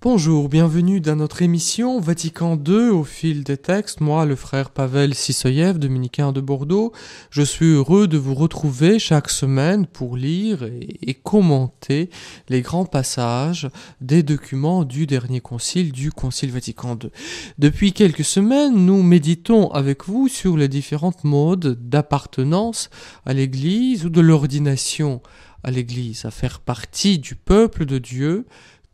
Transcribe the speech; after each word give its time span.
Bonjour, 0.00 0.48
bienvenue 0.48 1.00
dans 1.00 1.16
notre 1.16 1.42
émission 1.42 1.98
Vatican 1.98 2.56
II 2.56 2.90
au 2.90 3.02
fil 3.02 3.42
des 3.42 3.56
textes. 3.56 4.00
Moi, 4.00 4.26
le 4.26 4.36
frère 4.36 4.70
Pavel 4.70 5.12
Sissoyev, 5.12 5.80
dominicain 5.80 6.30
de 6.30 6.40
Bordeaux, 6.40 6.92
je 7.30 7.42
suis 7.42 7.66
heureux 7.66 8.06
de 8.06 8.16
vous 8.16 8.36
retrouver 8.36 9.00
chaque 9.00 9.28
semaine 9.28 9.88
pour 9.88 10.16
lire 10.16 10.62
et, 10.62 11.14
commenter 11.14 12.10
les 12.48 12.60
grands 12.60 12.84
passages 12.84 13.68
des 14.00 14.22
documents 14.22 14.84
du 14.84 15.08
dernier 15.08 15.40
concile, 15.40 15.90
du 15.90 16.12
Concile 16.12 16.52
Vatican 16.52 16.96
II. 17.02 17.10
Depuis 17.58 17.92
quelques 17.92 18.24
semaines, 18.24 18.76
nous 18.76 19.02
méditons 19.02 19.68
avec 19.72 20.04
vous 20.04 20.28
sur 20.28 20.56
les 20.56 20.68
différentes 20.68 21.24
modes 21.24 21.76
d'appartenance 21.88 22.88
à 23.26 23.34
l'Église 23.34 24.06
ou 24.06 24.10
de 24.10 24.20
l'ordination 24.20 25.22
à 25.64 25.72
l'Église, 25.72 26.24
à 26.24 26.30
faire 26.30 26.60
partie 26.60 27.18
du 27.18 27.34
peuple 27.34 27.84
de 27.84 27.98
Dieu, 27.98 28.46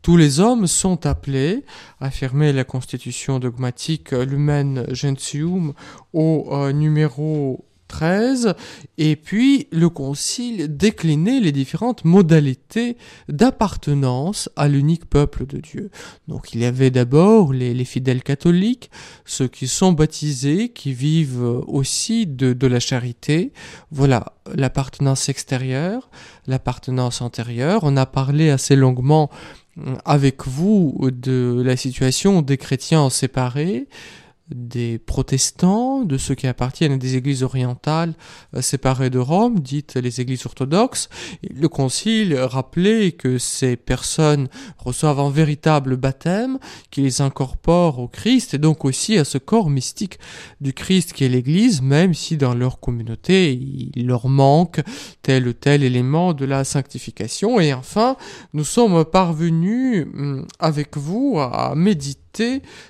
tous 0.04 0.18
les 0.18 0.38
hommes 0.38 0.66
sont 0.66 1.06
appelés, 1.06 1.64
affirmer 1.98 2.52
la 2.52 2.64
constitution 2.64 3.38
dogmatique 3.38 4.10
Lumen 4.10 4.84
Gentium 4.92 5.72
au 6.12 6.46
euh, 6.52 6.72
numéro 6.72 7.64
13, 7.88 8.54
et 8.98 9.16
puis 9.16 9.66
le 9.72 9.88
concile 9.88 10.76
déclinait 10.76 11.40
les 11.40 11.52
différentes 11.52 12.04
modalités 12.04 12.98
d'appartenance 13.30 14.50
à 14.56 14.68
l'unique 14.68 15.06
peuple 15.06 15.46
de 15.46 15.56
Dieu. 15.56 15.90
Donc 16.28 16.52
il 16.52 16.60
y 16.60 16.66
avait 16.66 16.90
d'abord 16.90 17.54
les, 17.54 17.84
fidèles 17.86 18.22
catholiques, 18.22 18.90
ceux 19.24 19.48
qui 19.48 19.68
sont 19.68 19.92
baptisés, 19.92 20.68
qui 20.68 20.92
vivent 20.92 21.62
aussi 21.66 22.26
de 22.26 22.66
la 22.66 22.80
charité. 22.80 23.54
Voilà 23.90 24.34
l'appartenance 24.54 25.30
extérieure, 25.30 26.10
l'appartenance 26.46 27.22
antérieure. 27.22 27.80
On 27.84 27.96
a 27.96 28.04
parlé 28.04 28.50
assez 28.50 28.76
longuement 28.76 29.30
avec 30.04 30.46
vous 30.46 30.98
de 31.10 31.62
la 31.64 31.76
situation 31.76 32.42
des 32.42 32.56
chrétiens 32.56 33.10
séparés, 33.10 33.86
des 34.50 34.98
protestants, 34.98 36.04
de 36.04 36.18
ceux 36.18 36.34
qui 36.34 36.46
appartiennent 36.46 36.92
à 36.92 36.96
des 36.98 37.16
églises 37.16 37.42
orientales 37.42 38.12
euh, 38.54 38.60
séparées 38.60 39.08
de 39.08 39.18
Rome, 39.18 39.60
dites 39.60 39.96
les 39.96 40.20
églises 40.20 40.44
orthodoxes. 40.44 41.08
Le 41.42 41.68
concile 41.68 42.36
rappelait 42.36 43.12
que 43.12 43.38
ces 43.38 43.76
personnes 43.76 44.48
reçoivent 44.76 45.20
un 45.20 45.30
véritable 45.30 45.96
baptême 45.96 46.58
qui 46.90 47.00
les 47.00 47.22
incorpore 47.22 47.98
au 47.98 48.08
Christ 48.08 48.52
et 48.52 48.58
donc 48.58 48.84
aussi 48.84 49.16
à 49.16 49.24
ce 49.24 49.38
corps 49.38 49.70
mystique 49.70 50.18
du 50.60 50.74
Christ 50.74 51.14
qui 51.14 51.24
est 51.24 51.28
l'église, 51.28 51.80
même 51.80 52.12
si 52.12 52.36
dans 52.36 52.54
leur 52.54 52.80
communauté 52.80 53.52
il 53.52 54.06
leur 54.06 54.28
manque 54.28 54.82
tel 55.22 55.48
ou 55.48 55.54
tel 55.54 55.82
élément 55.82 56.34
de 56.34 56.44
la 56.44 56.64
sanctification. 56.64 57.60
Et 57.60 57.72
enfin, 57.72 58.16
nous 58.52 58.64
sommes 58.64 59.06
parvenus 59.06 60.06
hum, 60.14 60.46
avec 60.58 60.98
vous 60.98 61.38
à 61.38 61.74
méditer 61.74 62.23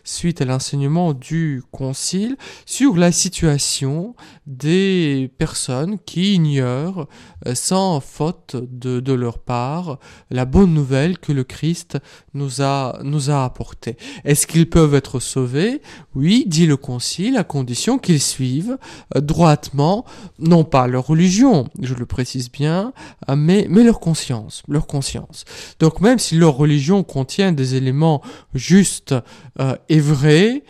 suite 0.05 0.41
à 0.41 0.45
l'enseignement 0.45 1.13
du 1.13 1.63
Concile, 1.71 2.37
sur 2.67 2.97
la 2.97 3.13
situation 3.13 4.15
des 4.47 5.31
personnes 5.39 5.99
qui 6.05 6.35
ignorent 6.35 7.07
euh, 7.47 7.55
sans 7.55 8.01
faute 8.01 8.57
de, 8.57 9.13
leur 9.13 9.39
part 9.39 9.99
la 10.31 10.45
bonne 10.45 10.75
nouvelle 10.75 11.19
que 11.19 11.33
le 11.33 11.45
Christ 11.45 11.99
nous 12.33 12.63
a, 12.63 12.99
nous 13.03 13.31
a 13.31 13.45
apportée. 13.45 13.97
Est-ce 14.25 14.47
qu'ils 14.47 14.69
peuvent 14.69 14.95
être 14.95 15.21
sauvés? 15.21 15.83
Oui, 16.15 16.45
dit 16.47 16.67
le 16.67 16.77
Concile, 16.77 17.37
à 17.37 17.45
condition 17.45 17.99
qu'ils 17.99 18.21
suivent 18.21 18.79
euh, 19.17 19.21
droitement, 19.21 20.05
non 20.39 20.65
pas 20.65 20.87
leur 20.87 21.07
religion, 21.07 21.69
je 21.81 21.95
le 21.95 22.07
précise 22.07 22.51
bien, 22.51 22.93
euh, 23.29 23.37
mais, 23.37 23.67
mais 23.69 23.85
leur 23.85 24.01
conscience, 24.01 24.63
leur 24.69 24.87
conscience. 24.87 25.45
Donc 25.81 26.01
même 26.01 26.19
si 26.19 26.37
leur 26.37 26.57
religion 26.57 27.03
contient 27.03 27.53
des 27.53 27.75
éléments 27.75 28.23
justes 28.55 29.15
est 29.59 30.01
vrai, 30.01 30.63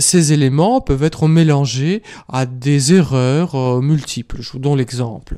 ces 0.00 0.32
éléments 0.32 0.80
peuvent 0.80 1.02
être 1.02 1.28
mélangés 1.28 2.02
à 2.28 2.46
des 2.46 2.94
erreurs 2.94 3.54
euh, 3.54 3.80
multiples. 3.80 4.38
Je 4.40 4.52
vous 4.52 4.58
donne 4.58 4.78
l'exemple. 4.78 5.36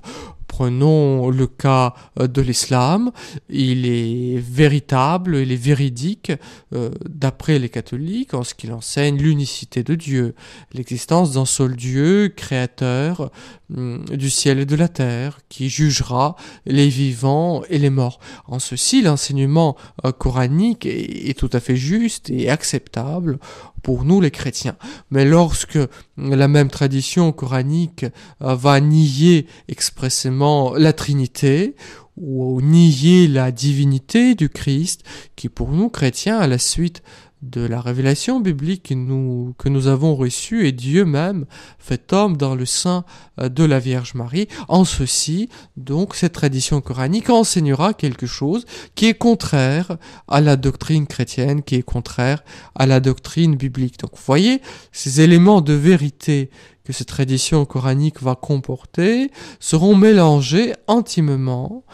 Prenons 0.57 1.31
le 1.31 1.49
cas 1.49 1.95
euh, 2.21 2.29
de 2.29 2.41
l'islam. 2.41 3.11
Il 3.49 3.87
est 3.87 4.39
véritable, 4.39 5.35
il 5.39 5.51
est 5.51 5.57
véridique 5.57 6.31
euh, 6.73 6.91
d'après 7.09 7.59
les 7.59 7.69
catholiques 7.69 8.35
en 8.35 8.45
ce 8.45 8.55
qu'il 8.55 8.73
enseigne 8.73 9.17
l'unicité 9.17 9.83
de 9.83 9.97
Dieu, 9.97 10.37
l'existence 10.73 11.33
d'un 11.33 11.45
seul 11.45 11.75
Dieu 11.75 12.29
créateur 12.29 13.33
hum, 13.77 14.05
du 14.05 14.31
ciel 14.31 14.61
et 14.61 14.65
de 14.65 14.77
la 14.77 14.87
terre 14.87 15.41
qui 15.49 15.69
jugera 15.69 16.37
les 16.67 16.89
vivants 16.89 17.65
et 17.69 17.79
les 17.79 17.91
morts. 17.91 18.21
En 18.47 18.61
ceci, 18.61 19.03
l'enseignement 19.03 19.77
euh, 20.05 20.13
coranique 20.13 20.87
est 20.87 21.37
tout 21.37 21.51
à 21.53 21.59
fait 21.59 21.75
juste 21.75 22.31
et 22.31 22.49
acceptable 22.49 23.41
pour 23.85 24.05
nous 24.05 24.21
les 24.21 24.33
chrétiens. 24.33 24.77
Mais 25.11 25.25
lorsque 25.25 25.79
la 26.17 26.49
même 26.49 26.71
tradition 26.71 27.31
coranique 27.31 28.07
va 28.41 28.81
nier 28.81 29.47
expressément 29.69 30.75
la 30.75 30.93
Trinité 30.93 31.77
ou 32.17 32.61
nier 32.63 33.29
la 33.29 33.53
divinité 33.53 34.35
du 34.35 34.49
Christ, 34.49 35.03
qui 35.37 35.49
pour 35.49 35.71
nous 35.71 35.91
chrétiens, 35.91 36.39
à 36.39 36.47
la 36.47 36.59
suite 36.59 37.03
de 37.51 37.61
la 37.67 37.81
révélation 37.81 38.41
biblique 38.41 38.85
que 38.85 39.69
nous, 39.69 39.87
avons 39.87 40.15
reçue, 40.17 40.67
et 40.67 40.73
Dieu 40.73 41.05
même 41.05 41.45
fait 41.79 42.13
homme 42.13 42.37
dans 42.37 42.55
le 42.55 42.67
sein 42.67 43.05
euh, 43.41 43.49
de 43.49 43.65
la 43.65 43.79
Vierge 43.79 44.15
Marie. 44.15 44.49
En 44.69 44.85
ceci, 44.85 45.49
donc, 45.77 46.15
cette 46.15 46.33
tradition 46.33 46.81
coranique 46.81 47.31
enseignera 47.31 47.95
quelque 47.95 48.27
chose 48.27 48.65
qui 48.95 49.07
est 49.07 49.15
contraire 49.15 49.97
à 50.29 50.41
la 50.41 50.57
doctrine 50.57 51.07
chrétienne, 51.07 51.63
qui 51.63 51.77
est 51.77 51.83
contraire 51.83 52.43
à 52.75 52.87
la 52.87 53.01
doctrine 53.01 53.57
biblique. 53.57 53.99
Donc, 54.01 54.13
vous 54.15 54.25
voyez, 54.25 54.61
ces 54.93 55.21
éléments 55.21 55.61
de 55.61 55.75
vérité 55.75 56.51
que 56.85 56.93
cette 56.93 57.09
tradition 57.09 57.65
coranique 57.65 58.23
va 58.23 58.35
comporter 58.35 59.31
seront 59.59 59.97
mélangés 59.97 60.75
intimement 60.87 61.85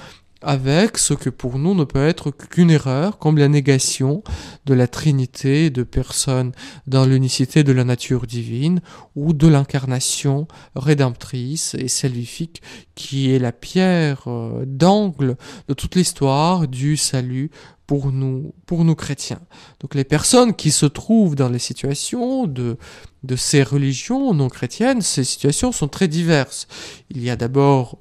avec 0.43 0.99
ce 0.99 1.15
que 1.15 1.31
pour 1.31 1.59
nous 1.59 1.75
ne 1.75 1.85
peut 1.85 2.07
être 2.07 2.31
qu'une 2.31 2.71
erreur, 2.71 3.19
comme 3.19 3.39
la 3.39 3.49
négation 3.49 4.23
de 4.65 4.75
la 4.75 4.89
Trinité 4.89 5.71
de 5.71 5.83
personnes 5.83 6.53
dans 6.87 7.05
l'unicité 7.05 7.63
de 7.63 7.73
la 7.73 7.85
nature 7.85 8.27
divine, 8.27 8.81
ou 9.17 9.33
de 9.33 9.49
l'incarnation 9.49 10.49
rédemptrice 10.75 11.75
et 11.75 11.89
salvifique, 11.89 12.63
qui 12.95 13.33
est 13.33 13.39
la 13.39 13.53
pierre 13.53 14.25
euh, 14.27 14.65
d'angle 14.67 15.37
de 15.69 15.75
toute 15.75 15.95
l'histoire 15.95 16.69
du 16.69 16.97
salut 16.97 17.51
pour 17.87 18.13
nous, 18.13 18.55
pour 18.67 18.85
nous 18.85 18.95
chrétiens. 18.95 19.41
Donc 19.81 19.95
les 19.95 20.05
personnes 20.05 20.55
qui 20.55 20.71
se 20.71 20.87
trouvent 20.87 21.35
dans 21.35 21.49
les 21.49 21.59
situations 21.59 22.47
de, 22.47 22.79
de 23.25 23.37
ces 23.37 23.63
religions 23.63 24.33
non 24.33 24.49
chrétiennes, 24.49 25.03
ces 25.03 25.25
situations 25.25 25.73
sont 25.73 25.89
très 25.89 26.07
diverses. 26.07 26.69
Il 27.11 27.23
y 27.23 27.31
a 27.31 27.37
d'abord 27.37 27.99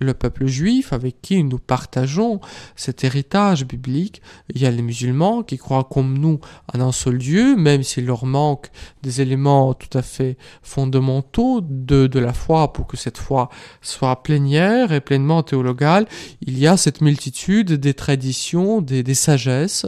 le 0.00 0.14
peuple 0.14 0.46
juif 0.46 0.92
avec 0.92 1.20
qui 1.22 1.42
nous 1.44 1.58
partageons 1.58 2.40
cet 2.76 3.04
héritage 3.04 3.66
biblique. 3.66 4.22
Il 4.54 4.60
y 4.60 4.66
a 4.66 4.70
les 4.70 4.82
musulmans 4.82 5.42
qui 5.42 5.58
croient 5.58 5.88
comme 5.90 6.18
nous 6.18 6.40
en 6.72 6.80
un 6.80 6.92
seul 6.92 7.18
Dieu, 7.18 7.56
même 7.56 7.82
s'il 7.82 8.06
leur 8.06 8.26
manque 8.26 8.70
des 9.02 9.20
éléments 9.20 9.74
tout 9.74 9.96
à 9.96 10.02
fait 10.02 10.36
fondamentaux 10.62 11.60
de, 11.62 12.06
de 12.06 12.18
la 12.18 12.32
foi 12.32 12.72
pour 12.72 12.86
que 12.86 12.96
cette 12.96 13.18
foi 13.18 13.48
soit 13.80 14.22
plénière 14.22 14.92
et 14.92 15.00
pleinement 15.00 15.42
théologale. 15.42 16.06
Il 16.42 16.58
y 16.58 16.66
a 16.66 16.76
cette 16.76 17.00
multitude 17.00 17.72
des 17.72 17.94
traditions, 17.94 18.80
des, 18.80 19.02
des 19.02 19.14
sagesses 19.14 19.86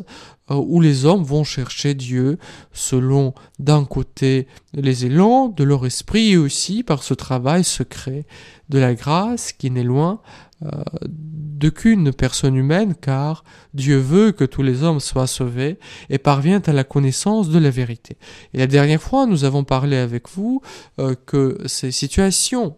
où 0.58 0.80
les 0.80 1.04
hommes 1.04 1.22
vont 1.22 1.44
chercher 1.44 1.94
Dieu 1.94 2.38
selon 2.72 3.34
d'un 3.58 3.84
côté 3.84 4.46
les 4.72 5.06
élans 5.06 5.48
de 5.48 5.64
leur 5.64 5.86
esprit 5.86 6.32
et 6.32 6.36
aussi 6.36 6.82
par 6.82 7.02
ce 7.02 7.14
travail 7.14 7.64
secret 7.64 8.24
de 8.68 8.78
la 8.78 8.94
grâce 8.94 9.52
qui 9.52 9.70
n'est 9.70 9.84
loin 9.84 10.20
euh, 10.64 10.82
d'aucune 11.08 12.12
personne 12.12 12.56
humaine 12.56 12.94
car 12.94 13.44
Dieu 13.74 13.98
veut 13.98 14.32
que 14.32 14.44
tous 14.44 14.62
les 14.62 14.82
hommes 14.82 15.00
soient 15.00 15.26
sauvés 15.26 15.78
et 16.08 16.18
parvient 16.18 16.62
à 16.66 16.72
la 16.72 16.84
connaissance 16.84 17.48
de 17.48 17.58
la 17.58 17.70
vérité. 17.70 18.16
Et 18.54 18.58
la 18.58 18.66
dernière 18.66 19.00
fois, 19.00 19.26
nous 19.26 19.44
avons 19.44 19.64
parlé 19.64 19.96
avec 19.96 20.28
vous 20.28 20.62
euh, 20.98 21.14
que 21.26 21.58
ces 21.66 21.90
situations 21.92 22.76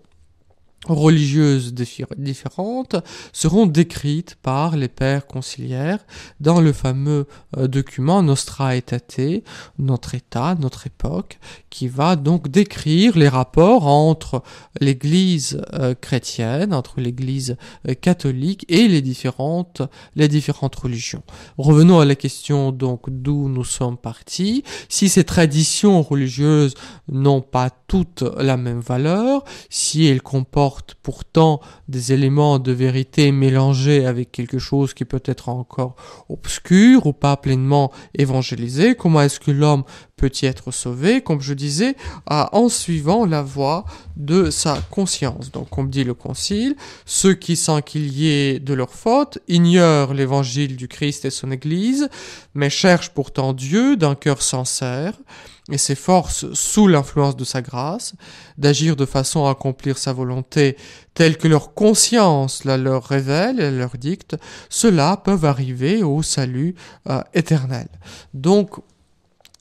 religieuses 0.88 1.74
différentes 1.74 2.96
seront 3.32 3.66
décrites 3.66 4.36
par 4.42 4.76
les 4.76 4.88
pères 4.88 5.26
conciliaires 5.26 6.04
dans 6.40 6.60
le 6.60 6.72
fameux 6.72 7.26
euh, 7.56 7.68
document 7.68 8.22
Nostra 8.22 8.76
Aetate, 8.76 9.44
notre 9.78 10.14
État, 10.14 10.56
notre 10.58 10.88
époque, 10.88 11.38
qui 11.70 11.86
va 11.86 12.16
donc 12.16 12.48
décrire 12.48 13.16
les 13.16 13.28
rapports 13.28 13.86
entre 13.86 14.42
l'Église 14.80 15.62
euh, 15.72 15.94
chrétienne, 15.94 16.74
entre 16.74 17.00
l'Église 17.00 17.56
euh, 17.88 17.94
catholique 17.94 18.64
et 18.68 18.88
les 18.88 19.02
différentes, 19.02 19.82
les 20.16 20.28
différentes 20.28 20.74
religions. 20.74 21.22
Revenons 21.58 22.00
à 22.00 22.04
la 22.04 22.16
question 22.16 22.72
donc 22.72 23.08
d'où 23.08 23.48
nous 23.48 23.64
sommes 23.64 23.96
partis. 23.96 24.64
Si 24.88 25.08
ces 25.08 25.24
traditions 25.24 26.02
religieuses 26.02 26.74
n'ont 27.08 27.40
pas 27.40 27.70
toutes 27.86 28.24
la 28.38 28.56
même 28.56 28.80
valeur, 28.80 29.44
si 29.70 30.06
elles 30.06 30.22
comportent 30.22 30.71
pourtant 31.02 31.60
des 31.88 32.12
éléments 32.12 32.58
de 32.58 32.72
vérité 32.72 33.32
mélangés 33.32 34.06
avec 34.06 34.32
quelque 34.32 34.58
chose 34.58 34.94
qui 34.94 35.04
peut 35.04 35.22
être 35.24 35.48
encore 35.48 35.96
obscur 36.28 37.06
ou 37.06 37.12
pas 37.12 37.36
pleinement 37.36 37.92
évangélisé, 38.16 38.94
comment 38.94 39.22
est-ce 39.22 39.40
que 39.40 39.50
l'homme 39.50 39.84
peut 40.16 40.30
y 40.40 40.46
être 40.46 40.70
sauvé, 40.70 41.20
comme 41.20 41.40
je 41.40 41.52
disais, 41.52 41.96
en 42.26 42.68
suivant 42.68 43.26
la 43.26 43.42
voie 43.42 43.84
de 44.16 44.50
sa 44.50 44.80
conscience. 44.90 45.50
Donc, 45.50 45.68
comme 45.68 45.90
dit 45.90 46.04
le 46.04 46.14
Concile, 46.14 46.76
ceux 47.06 47.34
qui, 47.34 47.56
sans 47.56 47.82
qu'il 47.82 48.12
y 48.12 48.28
ait 48.28 48.60
de 48.60 48.72
leur 48.72 48.90
faute, 48.90 49.38
ignorent 49.48 50.14
l'évangile 50.14 50.76
du 50.76 50.86
Christ 50.86 51.24
et 51.24 51.30
son 51.30 51.50
Église, 51.50 52.08
mais 52.54 52.70
cherchent 52.70 53.10
pourtant 53.10 53.52
Dieu 53.52 53.96
d'un 53.96 54.14
cœur 54.14 54.42
sincère, 54.42 55.14
et 55.72 55.78
s'efforcent, 55.78 56.52
sous 56.52 56.86
l'influence 56.86 57.36
de 57.36 57.44
sa 57.44 57.62
grâce, 57.62 58.14
d'agir 58.58 58.94
de 58.94 59.06
façon 59.06 59.46
à 59.46 59.50
accomplir 59.50 59.98
sa 59.98 60.12
volonté 60.12 60.76
telle 61.14 61.36
que 61.36 61.48
leur 61.48 61.74
conscience 61.74 62.64
la 62.64 62.76
leur 62.76 63.04
révèle 63.04 63.60
et 63.60 63.70
leur 63.70 63.96
dicte, 63.96 64.36
ceux-là 64.68 65.16
peuvent 65.16 65.44
arriver 65.44 66.02
au 66.02 66.22
salut 66.22 66.74
euh, 67.08 67.22
éternel. 67.34 67.88
Donc, 68.34 68.70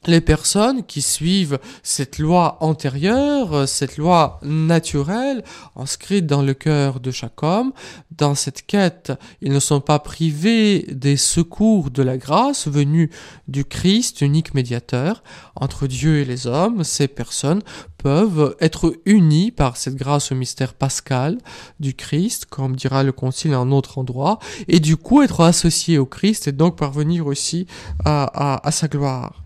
les 0.08 0.22
personnes 0.22 0.84
qui 0.84 1.00
suivent 1.00 1.60
cette 1.84 2.18
loi 2.18 2.58
antérieure, 2.62 3.54
euh, 3.54 3.66
cette 3.68 3.98
loi 3.98 4.40
naturelle, 4.42 5.44
inscrite 5.76 6.26
dans 6.26 6.42
le 6.42 6.56
cœur 6.56 7.00
de 7.00 7.12
chaque 7.12 7.44
homme, 7.44 7.72
dans 8.10 8.34
cette 8.34 8.66
quête, 8.66 9.14
ils 9.42 9.52
ne 9.52 9.60
sont 9.60 9.80
pas 9.80 10.00
privés 10.00 10.88
des 10.92 11.18
secours 11.18 11.92
de 11.92 12.02
la 12.02 12.18
grâce 12.18 12.68
venus 12.68 13.12
du 13.48 13.64
Christ, 13.64 14.22
unique 14.22 14.56
médiateur 14.56 15.22
entre 15.56 15.86
Dieu 15.86 16.18
et 16.18 16.26
les 16.26 16.48
hommes. 16.48 16.84
Ces 16.84 17.08
personnes 17.08 17.62
peuvent 18.00 18.56
être 18.60 18.96
unies 19.06 19.52
par 19.52 19.78
cette 19.78 19.96
grâce 19.96 20.32
au 20.32 20.36
mystère 20.36 20.74
pascal 20.74 21.38
du 21.80 21.94
Christ, 21.94 22.46
comme 22.46 22.76
dira 22.76 23.04
le 23.04 23.12
Concile 23.12 23.54
à 23.54 23.60
un 23.60 23.72
autre 23.72 24.00
endroit, 24.00 24.40
et 24.68 24.80
du 24.80 24.98
coup 24.98 25.22
être 25.22 25.42
associés 25.42 26.00
au 26.00 26.08
Christ 26.08 26.48
et 26.48 26.52
donc 26.52 26.76
parvenir 26.76 27.28
aussi 27.28 27.68
à 28.04 28.70
sa 28.72 28.88
gloire 28.88 29.44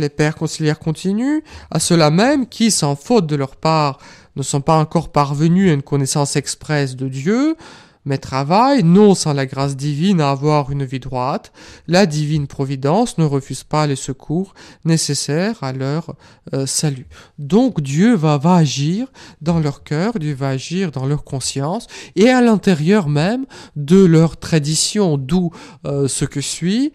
les 0.00 0.08
pères 0.08 0.36
conciliaires 0.36 0.78
continuent, 0.78 1.40
à 1.70 1.80
ceux-là 1.80 2.10
même 2.10 2.46
qui, 2.46 2.70
sans 2.70 2.96
faute 2.96 3.26
de 3.26 3.36
leur 3.36 3.56
part, 3.56 3.98
ne 4.36 4.42
sont 4.42 4.60
pas 4.60 4.78
encore 4.78 5.12
parvenus 5.12 5.70
à 5.70 5.74
une 5.74 5.82
connaissance 5.82 6.36
expresse 6.36 6.96
de 6.96 7.08
Dieu, 7.08 7.56
mais 8.04 8.18
travaillent, 8.18 8.82
non 8.82 9.14
sans 9.14 9.32
la 9.32 9.46
grâce 9.46 9.76
divine, 9.76 10.20
à 10.20 10.30
avoir 10.30 10.70
une 10.70 10.84
vie 10.84 11.00
droite, 11.00 11.52
la 11.88 12.06
divine 12.06 12.46
providence 12.46 13.18
ne 13.18 13.24
refuse 13.24 13.64
pas 13.64 13.86
les 13.86 13.96
secours 13.96 14.54
nécessaires 14.84 15.62
à 15.62 15.72
leur 15.72 16.14
euh, 16.52 16.66
salut. 16.66 17.06
Donc 17.38 17.80
Dieu 17.80 18.14
va, 18.14 18.38
agir 18.44 19.08
dans 19.40 19.58
leur 19.58 19.84
cœur, 19.84 20.18
Dieu 20.18 20.34
va 20.34 20.50
agir 20.50 20.90
dans 20.90 21.06
leur 21.06 21.24
conscience, 21.24 21.86
et 22.14 22.28
à 22.28 22.42
l'intérieur 22.42 23.08
même 23.08 23.46
de 23.76 24.04
leur 24.04 24.36
tradition, 24.36 25.16
d'où 25.16 25.50
euh, 25.86 26.08
ce 26.08 26.24
que 26.24 26.40
suit, 26.40 26.92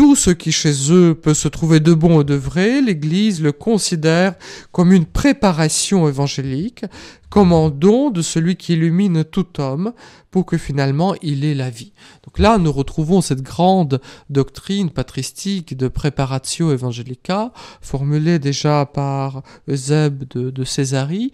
tout 0.00 0.16
ce 0.16 0.30
qui 0.30 0.50
chez 0.50 0.90
eux 0.90 1.14
peut 1.14 1.34
se 1.34 1.46
trouver 1.46 1.78
de 1.78 1.92
bon 1.92 2.22
et 2.22 2.24
de 2.24 2.34
vrai, 2.34 2.80
l'Église 2.80 3.42
le 3.42 3.52
considère 3.52 4.32
comme 4.72 4.92
une 4.92 5.04
préparation 5.04 6.08
évangélique, 6.08 6.86
comme 7.28 7.52
un 7.52 7.68
don 7.68 8.08
de 8.08 8.22
celui 8.22 8.56
qui 8.56 8.72
illumine 8.72 9.24
tout 9.24 9.60
homme 9.60 9.92
pour 10.30 10.46
que 10.46 10.58
finalement 10.58 11.14
il 11.22 11.44
ait 11.44 11.54
la 11.54 11.70
vie. 11.70 11.92
Donc 12.24 12.38
là, 12.38 12.58
nous 12.58 12.72
retrouvons 12.72 13.20
cette 13.20 13.42
grande 13.42 14.00
doctrine 14.28 14.90
patristique 14.90 15.76
de 15.76 15.88
préparatio 15.88 16.70
evangelica, 16.70 17.52
formulée 17.80 18.38
déjà 18.38 18.86
par 18.86 19.42
Eusèbe 19.68 20.24
de, 20.30 20.50
de 20.50 20.64
Césarie. 20.64 21.32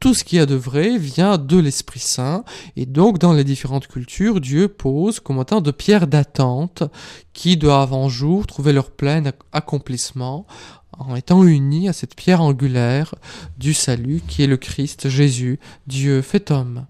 Tout 0.00 0.14
ce 0.14 0.24
qu'il 0.24 0.38
y 0.38 0.42
a 0.42 0.46
de 0.46 0.54
vrai 0.54 0.98
vient 0.98 1.38
de 1.38 1.58
l'Esprit 1.58 2.00
Saint, 2.00 2.44
et 2.76 2.86
donc 2.86 3.18
dans 3.18 3.32
les 3.32 3.44
différentes 3.44 3.86
cultures, 3.86 4.40
Dieu 4.40 4.68
pose 4.68 5.20
comme 5.20 5.38
autant 5.38 5.60
de 5.60 5.70
pierres 5.70 6.06
d'attente 6.06 6.82
qui 7.32 7.56
doivent 7.56 7.94
un 7.94 8.08
jour 8.08 8.46
trouver 8.46 8.72
leur 8.72 8.90
plein 8.90 9.22
accomplissement 9.52 10.46
en 11.00 11.16
étant 11.16 11.44
unis 11.44 11.88
à 11.88 11.92
cette 11.92 12.14
pierre 12.14 12.42
angulaire 12.42 13.14
du 13.58 13.72
salut 13.72 14.20
qui 14.26 14.42
est 14.42 14.46
le 14.46 14.56
Christ 14.56 15.08
Jésus, 15.08 15.58
Dieu 15.86 16.22
fait 16.22 16.50
homme. 16.50 16.86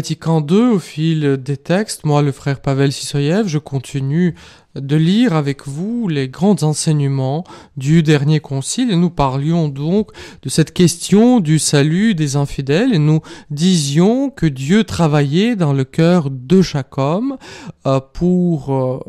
Vatican 0.00 0.42
II, 0.48 0.56
au 0.56 0.78
fil 0.78 1.36
des 1.36 1.58
textes, 1.58 2.06
moi, 2.06 2.22
le 2.22 2.32
frère 2.32 2.62
Pavel 2.62 2.90
Sisoyev, 2.90 3.46
je 3.48 3.58
continue 3.58 4.34
de 4.74 4.96
lire 4.96 5.34
avec 5.34 5.66
vous 5.66 6.08
les 6.08 6.28
grands 6.28 6.62
enseignements 6.62 7.44
du 7.76 8.02
dernier 8.02 8.40
concile. 8.40 8.90
Et 8.90 8.96
nous 8.96 9.10
parlions 9.10 9.68
donc 9.68 10.10
de 10.42 10.48
cette 10.48 10.72
question 10.72 11.40
du 11.40 11.58
salut 11.58 12.14
des 12.14 12.36
infidèles. 12.36 12.94
Et 12.94 12.98
nous 12.98 13.20
disions 13.50 14.30
que 14.30 14.46
Dieu 14.46 14.84
travaillait 14.84 15.56
dans 15.56 15.72
le 15.72 15.84
cœur 15.84 16.28
de 16.30 16.62
chaque 16.62 16.98
homme 16.98 17.36
euh, 17.86 18.00
pour 18.00 18.74
euh, 18.74 19.00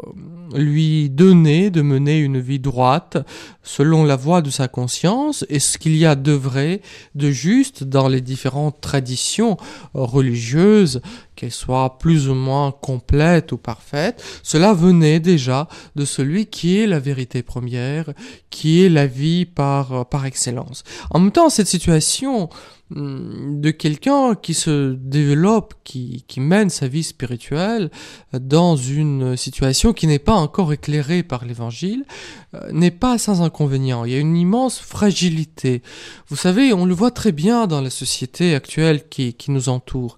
lui 0.58 1.10
donner 1.10 1.70
de 1.70 1.82
mener 1.82 2.18
une 2.20 2.40
vie 2.40 2.60
droite 2.60 3.18
selon 3.64 4.04
la 4.04 4.16
voie 4.16 4.42
de 4.42 4.50
sa 4.50 4.68
conscience 4.68 5.46
et 5.50 5.60
ce 5.60 5.78
qu'il 5.78 5.96
y 5.96 6.06
a 6.06 6.16
de 6.16 6.32
vrai, 6.32 6.82
de 7.16 7.32
juste 7.32 7.84
dans 7.84 8.08
les 8.08 8.22
différentes 8.22 8.82
traditions 8.82 9.58
religieuses, 9.94 11.02
qu'elles 11.42 11.52
soient 11.52 11.98
plus 11.98 12.30
ou 12.30 12.36
moins 12.36 12.72
complètes 12.72 13.52
ou 13.52 13.58
parfaites, 13.58 14.24
cela 14.44 14.74
venait 14.74 15.20
déjà 15.20 15.68
de 15.96 16.06
celui 16.06 16.46
qui 16.46 16.78
est 16.78 16.86
la 16.86 17.00
vérité 17.00 17.42
première, 17.42 18.14
qui 18.52 18.84
est 18.86 18.90
la 18.90 19.08
vie 19.08 19.46
par, 19.48 20.06
par 20.08 20.28
excellence. 20.28 20.84
En 21.10 21.20
même 21.20 21.32
temps, 21.32 21.50
cette 21.50 21.68
situation 21.68 22.48
de 22.94 23.72
quelqu'un 23.72 24.36
qui 24.36 24.54
se 24.54 24.94
développe, 24.94 25.76
qui, 25.86 26.26
qui 26.28 26.42
mène 26.42 26.70
sa 26.70 26.88
vie 26.88 27.04
spirituelle 27.04 27.90
dans 28.34 28.76
une 28.76 29.38
situation 29.38 29.94
qui 29.94 30.08
n'est 30.08 30.20
pas 30.20 30.34
encore 30.36 30.74
éclairée 30.74 31.24
par 31.24 31.46
l'évangile, 31.46 32.06
euh, 32.54 32.72
n'est 32.72 32.92
pas 32.92 33.18
sans 33.18 33.42
inconvénient. 33.42 34.04
Il 34.04 34.12
y 34.12 34.16
a 34.16 34.20
une 34.20 34.36
immense 34.36 34.80
fragilité. 34.80 35.82
Vous 36.28 36.36
savez, 36.36 36.74
on 36.74 36.86
le 36.86 36.94
voit 36.94 37.12
très 37.12 37.32
bien 37.32 37.66
dans 37.66 37.80
la 37.80 37.90
société 37.90 38.56
actuelle 38.56 39.08
qui, 39.08 39.34
qui 39.36 39.52
nous 39.52 39.70
entoure. 39.70 40.18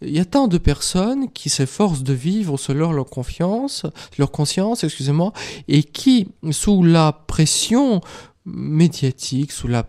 Il 0.00 0.10
y 0.10 0.20
a 0.20 0.24
tant 0.24 0.48
de 0.48 0.58
personnes 0.58 1.30
qui 1.30 1.50
s'efforcent 1.50 2.02
de 2.02 2.14
vivre 2.14 2.56
selon 2.56 2.92
leur 2.92 3.06
confiance, 3.06 3.84
leur 4.18 4.30
conscience, 4.30 4.82
excusez-moi, 4.82 5.32
et 5.68 5.82
qui, 5.82 6.28
sous 6.50 6.82
la 6.82 7.12
pression 7.12 8.00
médiatique, 8.46 9.52
sous 9.52 9.68
la 9.68 9.84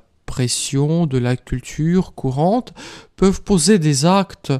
de 1.07 1.17
la 1.17 1.37
culture 1.37 2.13
courante 2.13 2.73
peuvent 3.15 3.41
poser 3.41 3.79
des 3.79 4.05
actes 4.05 4.51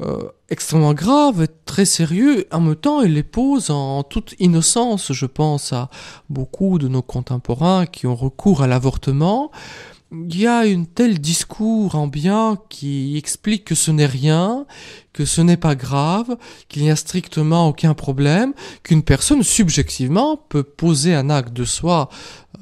euh, 0.00 0.30
extrêmement 0.48 0.94
graves, 0.94 1.46
très 1.66 1.84
sérieux. 1.84 2.46
En 2.50 2.60
même 2.60 2.76
temps, 2.76 3.02
ils 3.02 3.14
les 3.14 3.22
posent 3.22 3.70
en 3.70 4.02
toute 4.02 4.34
innocence. 4.38 5.12
Je 5.12 5.26
pense 5.26 5.72
à 5.72 5.90
beaucoup 6.28 6.78
de 6.78 6.88
nos 6.88 7.02
contemporains 7.02 7.86
qui 7.86 8.06
ont 8.06 8.16
recours 8.16 8.62
à 8.62 8.66
l'avortement 8.66 9.50
il 10.12 10.40
y 10.40 10.46
a 10.46 10.60
un 10.60 10.84
tel 10.84 11.20
discours 11.20 11.94
ambiant 11.94 12.56
qui 12.68 13.16
explique 13.16 13.64
que 13.64 13.76
ce 13.76 13.92
n'est 13.92 14.06
rien, 14.06 14.66
que 15.12 15.24
ce 15.24 15.40
n'est 15.40 15.56
pas 15.56 15.76
grave, 15.76 16.36
qu'il 16.68 16.82
n'y 16.82 16.90
a 16.90 16.96
strictement 16.96 17.68
aucun 17.68 17.94
problème, 17.94 18.52
qu'une 18.82 19.02
personne 19.02 19.42
subjectivement 19.42 20.36
peut 20.36 20.64
poser 20.64 21.14
un 21.14 21.30
acte 21.30 21.52
de 21.52 21.64
soi 21.64 22.08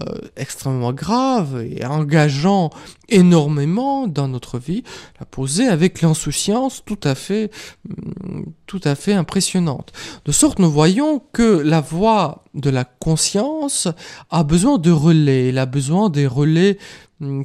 euh, 0.03 0.19
extrêmement 0.37 0.93
grave 0.93 1.65
et 1.65 1.85
engageant 1.87 2.71
énormément 3.09 4.07
dans 4.07 4.29
notre 4.29 4.59
vie, 4.59 4.85
la 5.19 5.25
poser 5.25 5.67
avec 5.67 6.03
l'insouciance 6.03 6.83
tout 6.85 7.01
à 7.03 7.15
fait, 7.15 7.51
mm, 7.89 8.43
tout 8.67 8.81
à 8.85 8.95
fait 8.95 9.15
impressionnante. 9.15 9.93
De 10.27 10.33
sorte, 10.33 10.59
nous 10.59 10.71
voyons 10.71 11.23
que 11.33 11.61
la 11.61 11.81
voix 11.81 12.45
de 12.55 12.69
la 12.71 12.85
conscience 12.85 13.89
a 14.31 14.45
besoin 14.45 14.79
de 14.79 14.91
relais, 14.91 15.49
elle 15.49 15.59
a 15.59 15.67
besoin 15.67 16.11
des 16.11 16.27
relais 16.27 16.79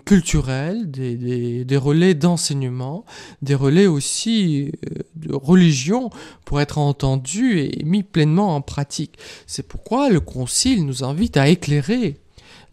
culturels, 0.05 0.89
des, 0.91 1.65
des, 1.65 1.77
relais 1.77 2.13
d'enseignement, 2.13 3.05
des 3.41 3.55
relais 3.55 3.87
aussi 3.87 4.71
euh, 4.85 4.99
de 5.15 5.33
religion 5.33 6.11
pour 6.45 6.61
être 6.61 6.77
entendus 6.77 7.59
et 7.59 7.83
mis 7.83 8.03
pleinement 8.03 8.55
en 8.55 8.61
pratique. 8.61 9.17
C'est 9.47 9.67
pourquoi 9.67 10.09
le 10.09 10.19
Concile 10.19 10.85
nous 10.85 11.03
invite 11.03 11.37
à 11.37 11.47
éclairer 11.47 12.19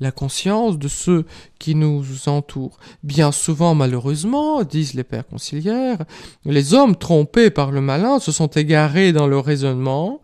la 0.00 0.10
conscience 0.10 0.78
de 0.78 0.88
ceux 0.88 1.26
qui 1.58 1.74
nous 1.74 2.04
entourent. 2.26 2.78
Bien 3.02 3.32
souvent, 3.32 3.74
malheureusement, 3.74 4.62
disent 4.64 4.94
les 4.94 5.04
pères 5.04 5.26
conciliaires, 5.26 6.04
les 6.44 6.74
hommes 6.74 6.96
trompés 6.96 7.50
par 7.50 7.70
le 7.70 7.80
malin 7.80 8.18
se 8.18 8.32
sont 8.32 8.48
égarés 8.48 9.12
dans 9.12 9.26
leur 9.26 9.44
raisonnement, 9.44 10.20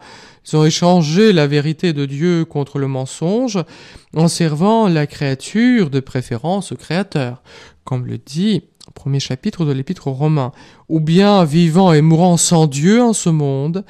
ils 0.47 0.57
ont 0.57 0.65
échangé 0.65 1.33
la 1.33 1.47
vérité 1.47 1.93
de 1.93 2.07
Dieu 2.07 2.45
contre 2.45 2.79
le 2.79 2.87
mensonge 2.87 3.59
en 4.15 4.29
servant 4.29 4.89
la 4.89 5.07
créature 5.07 5.91
de 5.91 6.01
préférence 6.01 6.73
au 6.73 6.77
Créateur, 6.77 7.43
comme 7.85 8.07
le 8.07 8.19
dit 8.19 8.63
au 8.87 8.93
premier 8.93 9.19
chapitre 9.19 9.65
de 9.65 9.73
l'Épître 9.73 10.07
aux 10.07 10.13
Romains, 10.13 10.53
ou 10.89 11.01
bien 11.01 11.45
vivant 11.45 11.93
et 11.93 12.03
mourant 12.03 12.37
sans 12.37 12.69
Dieu 12.69 13.03
en 13.03 13.13
ce 13.13 13.31
monde, 13.31 13.85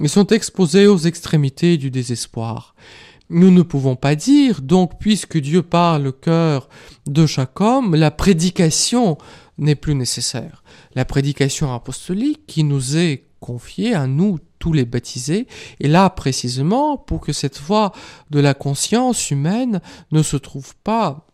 ils 0.00 0.08
sont 0.08 0.26
exposés 0.26 0.88
aux 0.88 0.98
extrémités 0.98 1.76
du 1.76 1.90
désespoir. 1.90 2.74
Nous 3.28 3.52
ne 3.52 3.62
pouvons 3.62 3.94
pas 3.94 4.16
dire, 4.16 4.60
donc, 4.60 4.98
puisque 4.98 5.38
Dieu 5.38 5.62
parle 5.62 6.08
au 6.08 6.12
cœur 6.12 6.68
de 7.06 7.26
chaque 7.26 7.60
homme, 7.60 7.94
la 7.94 8.10
prédication 8.10 9.18
n'est 9.56 9.76
plus 9.76 9.94
nécessaire. 9.94 10.64
La 10.96 11.04
prédication 11.04 11.72
apostolique 11.72 12.44
qui 12.48 12.64
nous 12.64 12.96
est 12.96 13.29
confiée 13.40 13.94
à 13.94 14.06
nous 14.06 14.38
tous 14.58 14.72
les 14.72 14.84
baptisés, 14.84 15.46
et 15.80 15.88
là 15.88 16.10
précisément 16.10 16.96
pour 16.96 17.20
que 17.20 17.32
cette 17.32 17.58
voie 17.60 17.92
de 18.30 18.40
la 18.40 18.54
conscience 18.54 19.30
humaine 19.30 19.80
ne 20.12 20.22
se 20.22 20.36
trouve 20.36 20.76
pas 20.84 21.26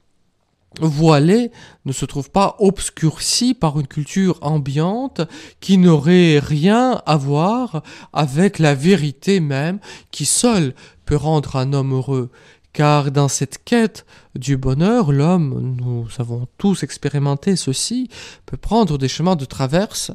voilée, 0.80 1.50
ne 1.84 1.92
se 1.92 2.04
trouve 2.04 2.30
pas 2.30 2.56
obscurcie 2.58 3.54
par 3.54 3.78
une 3.80 3.86
culture 3.86 4.38
ambiante 4.42 5.22
qui 5.60 5.78
n'aurait 5.78 6.38
rien 6.38 7.02
à 7.06 7.16
voir 7.16 7.82
avec 8.12 8.58
la 8.58 8.74
vérité 8.74 9.40
même 9.40 9.78
qui 10.10 10.26
seule 10.26 10.74
peut 11.04 11.16
rendre 11.16 11.56
un 11.56 11.72
homme 11.72 11.94
heureux. 11.94 12.30
Car 12.72 13.10
dans 13.10 13.28
cette 13.28 13.64
quête 13.64 14.04
du 14.34 14.58
bonheur, 14.58 15.10
l'homme, 15.10 15.76
nous 15.80 16.06
avons 16.18 16.46
tous 16.58 16.82
expérimenté 16.82 17.56
ceci, 17.56 18.10
peut 18.44 18.58
prendre 18.58 18.98
des 18.98 19.08
chemins 19.08 19.36
de 19.36 19.46
traverse 19.46 20.12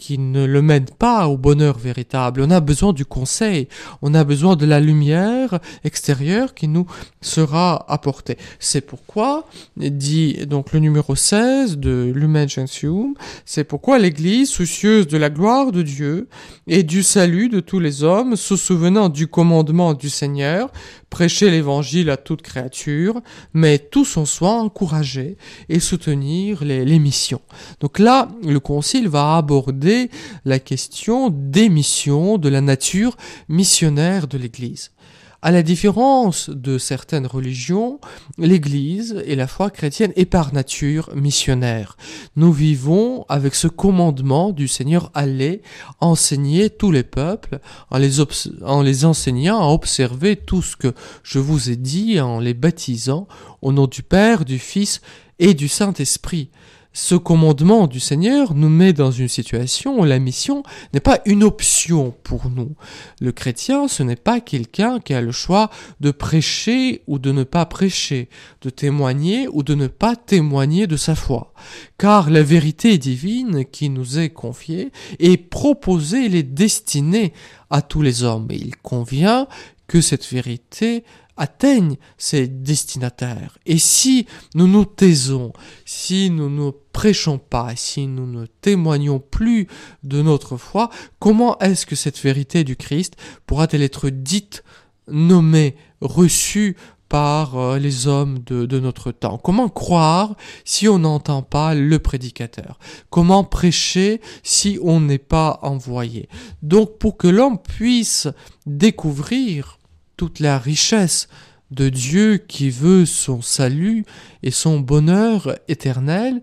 qui 0.00 0.16
ne 0.16 0.46
le 0.46 0.62
mène 0.62 0.86
pas 0.86 1.28
au 1.28 1.36
bonheur 1.36 1.78
véritable. 1.78 2.40
On 2.40 2.50
a 2.50 2.60
besoin 2.60 2.94
du 2.94 3.04
conseil, 3.04 3.68
on 4.00 4.14
a 4.14 4.24
besoin 4.24 4.56
de 4.56 4.64
la 4.64 4.80
lumière 4.80 5.60
extérieure 5.84 6.54
qui 6.54 6.68
nous 6.68 6.86
sera 7.20 7.84
apportée. 7.86 8.38
C'est 8.58 8.80
pourquoi, 8.80 9.46
dit 9.76 10.46
donc 10.46 10.72
le 10.72 10.80
numéro 10.80 11.14
16 11.14 11.76
de 11.76 12.10
Lumen 12.14 12.48
Gentium, 12.48 13.14
c'est 13.44 13.64
pourquoi 13.64 13.98
l'Église, 13.98 14.48
soucieuse 14.48 15.06
de 15.06 15.18
la 15.18 15.28
gloire 15.28 15.70
de 15.70 15.82
Dieu 15.82 16.28
et 16.66 16.82
du 16.82 17.02
salut 17.02 17.50
de 17.50 17.60
tous 17.60 17.78
les 17.78 18.02
hommes, 18.02 18.36
se 18.36 18.56
souvenant 18.56 19.10
du 19.10 19.26
commandement 19.26 19.92
du 19.92 20.08
Seigneur, 20.08 20.72
prêcher 21.10 21.50
l'évangile 21.50 22.08
à 22.08 22.16
toute 22.16 22.40
créature, 22.42 23.20
mais 23.52 23.78
tous 23.78 24.16
en 24.16 24.24
soin 24.24 24.60
encourager 24.60 25.36
et 25.68 25.80
soutenir 25.80 26.64
les, 26.64 26.84
les 26.84 26.98
missions. 26.98 27.42
Donc 27.80 27.98
là, 27.98 28.28
le 28.42 28.60
Concile 28.60 29.08
va 29.08 29.36
aborder 29.36 30.10
la 30.44 30.60
question 30.60 31.28
des 31.30 31.68
missions 31.68 32.38
de 32.38 32.48
la 32.48 32.60
nature 32.60 33.16
missionnaire 33.48 34.28
de 34.28 34.38
l'Église. 34.38 34.92
À 35.42 35.50
la 35.52 35.62
différence 35.62 36.50
de 36.50 36.76
certaines 36.76 37.26
religions, 37.26 37.98
l'Église 38.36 39.22
et 39.24 39.36
la 39.36 39.46
foi 39.46 39.70
chrétienne 39.70 40.12
est 40.14 40.26
par 40.26 40.52
nature 40.52 41.08
missionnaire. 41.14 41.96
Nous 42.36 42.52
vivons 42.52 43.24
avec 43.30 43.54
ce 43.54 43.66
commandement 43.66 44.50
du 44.50 44.68
Seigneur 44.68 45.10
aller 45.14 45.62
enseigner 45.98 46.68
tous 46.68 46.90
les 46.90 47.04
peuples 47.04 47.60
en 47.90 47.96
les, 47.96 48.20
en 48.62 48.82
les 48.82 49.06
enseignant 49.06 49.62
à 49.62 49.72
observer 49.72 50.36
tout 50.36 50.60
ce 50.60 50.76
que 50.76 50.92
je 51.22 51.38
vous 51.38 51.70
ai 51.70 51.76
dit 51.76 52.20
en 52.20 52.38
les 52.38 52.52
baptisant 52.52 53.26
au 53.62 53.72
nom 53.72 53.86
du 53.86 54.02
Père, 54.02 54.44
du 54.44 54.58
Fils 54.58 55.00
et 55.38 55.54
du 55.54 55.68
Saint-Esprit 55.68 56.50
ce 56.92 57.14
commandement 57.14 57.86
du 57.86 58.00
Seigneur 58.00 58.54
nous 58.54 58.68
met 58.68 58.92
dans 58.92 59.12
une 59.12 59.28
situation 59.28 60.00
où 60.00 60.04
la 60.04 60.18
mission 60.18 60.64
n'est 60.92 61.00
pas 61.00 61.20
une 61.24 61.44
option 61.44 62.14
pour 62.24 62.50
nous. 62.50 62.74
Le 63.20 63.30
chrétien, 63.30 63.86
ce 63.86 64.02
n'est 64.02 64.16
pas 64.16 64.40
quelqu'un 64.40 64.98
qui 64.98 65.14
a 65.14 65.20
le 65.20 65.30
choix 65.30 65.70
de 66.00 66.10
prêcher 66.10 67.02
ou 67.06 67.18
de 67.20 67.30
ne 67.30 67.44
pas 67.44 67.64
prêcher, 67.64 68.28
de 68.62 68.70
témoigner 68.70 69.46
ou 69.52 69.62
de 69.62 69.74
ne 69.74 69.86
pas 69.86 70.16
témoigner 70.16 70.88
de 70.88 70.96
sa 70.96 71.14
foi. 71.14 71.52
Car 71.96 72.28
la 72.28 72.42
vérité 72.42 72.98
divine 72.98 73.64
qui 73.64 73.88
nous 73.88 74.18
est 74.18 74.30
confiée 74.30 74.90
est 75.20 75.36
proposée, 75.36 76.26
elle 76.26 76.34
est 76.34 76.42
destinée 76.42 77.32
à 77.70 77.82
tous 77.82 78.02
les 78.02 78.24
hommes. 78.24 78.48
Et 78.50 78.56
il 78.56 78.76
convient 78.76 79.46
que 79.86 80.00
cette 80.00 80.26
vérité 80.26 81.04
atteignent 81.40 81.96
ses 82.18 82.46
destinataires. 82.46 83.56
Et 83.64 83.78
si 83.78 84.26
nous 84.54 84.68
nous 84.68 84.84
taisons, 84.84 85.54
si 85.86 86.28
nous 86.28 86.50
ne 86.50 86.70
prêchons 86.92 87.38
pas, 87.38 87.74
si 87.76 88.06
nous 88.06 88.26
ne 88.26 88.44
témoignons 88.60 89.20
plus 89.20 89.66
de 90.04 90.20
notre 90.20 90.58
foi, 90.58 90.90
comment 91.18 91.58
est-ce 91.60 91.86
que 91.86 91.96
cette 91.96 92.20
vérité 92.20 92.62
du 92.62 92.76
Christ 92.76 93.16
pourra-t-elle 93.46 93.82
être 93.82 94.10
dite, 94.10 94.64
nommée, 95.08 95.76
reçue 96.02 96.76
par 97.08 97.58
euh, 97.58 97.78
les 97.78 98.06
hommes 98.06 98.40
de, 98.40 98.66
de, 98.66 98.78
notre 98.78 99.10
temps? 99.10 99.38
Comment 99.38 99.70
croire 99.70 100.36
si 100.66 100.88
on 100.88 100.98
n'entend 100.98 101.40
pas 101.40 101.74
le 101.74 101.98
prédicateur? 101.98 102.78
Comment 103.08 103.44
prêcher 103.44 104.20
si 104.42 104.78
on 104.82 105.00
n'est 105.00 105.16
pas 105.16 105.58
envoyé? 105.62 106.28
Donc 106.62 106.98
pour 106.98 107.16
que 107.16 107.28
l'homme 107.28 107.58
puisse 107.58 108.28
découvrir 108.66 109.79
toute 110.20 110.40
la 110.40 110.58
richesse 110.58 111.28
de 111.70 111.88
Dieu 111.88 112.36
qui 112.36 112.68
veut 112.68 113.06
son 113.06 113.40
salut 113.40 114.04
et 114.42 114.50
son 114.50 114.78
bonheur 114.78 115.56
éternel, 115.66 116.42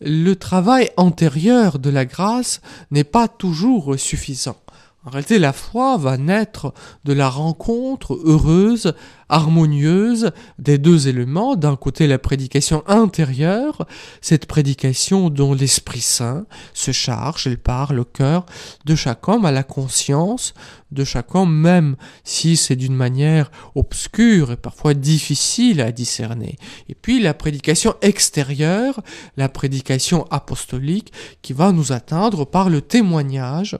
le 0.00 0.34
travail 0.34 0.90
antérieur 0.96 1.78
de 1.78 1.88
la 1.88 2.04
grâce 2.04 2.60
n'est 2.90 3.04
pas 3.04 3.28
toujours 3.28 3.96
suffisant. 3.96 4.56
En 5.04 5.10
réalité, 5.10 5.40
la 5.40 5.52
foi 5.52 5.96
va 5.96 6.16
naître 6.16 6.72
de 7.04 7.12
la 7.12 7.28
rencontre 7.28 8.16
heureuse, 8.24 8.94
harmonieuse 9.28 10.30
des 10.60 10.78
deux 10.78 11.08
éléments. 11.08 11.56
D'un 11.56 11.74
côté, 11.74 12.06
la 12.06 12.20
prédication 12.20 12.84
intérieure, 12.86 13.88
cette 14.20 14.46
prédication 14.46 15.28
dont 15.28 15.54
l'Esprit 15.54 16.02
Saint 16.02 16.46
se 16.72 16.92
charge, 16.92 17.48
elle 17.48 17.58
parle 17.58 17.98
au 17.98 18.04
cœur 18.04 18.46
de 18.84 18.94
chaque 18.94 19.26
homme, 19.28 19.44
à 19.44 19.50
la 19.50 19.64
conscience 19.64 20.54
de 20.92 21.02
chaque 21.02 21.34
homme, 21.34 21.52
même 21.52 21.96
si 22.22 22.56
c'est 22.56 22.76
d'une 22.76 22.94
manière 22.94 23.50
obscure 23.74 24.52
et 24.52 24.56
parfois 24.56 24.94
difficile 24.94 25.80
à 25.80 25.90
discerner. 25.90 26.58
Et 26.88 26.94
puis 26.94 27.20
la 27.20 27.34
prédication 27.34 27.96
extérieure, 28.02 29.00
la 29.36 29.48
prédication 29.48 30.28
apostolique, 30.30 31.12
qui 31.42 31.54
va 31.54 31.72
nous 31.72 31.90
atteindre 31.90 32.44
par 32.44 32.70
le 32.70 32.82
témoignage 32.82 33.76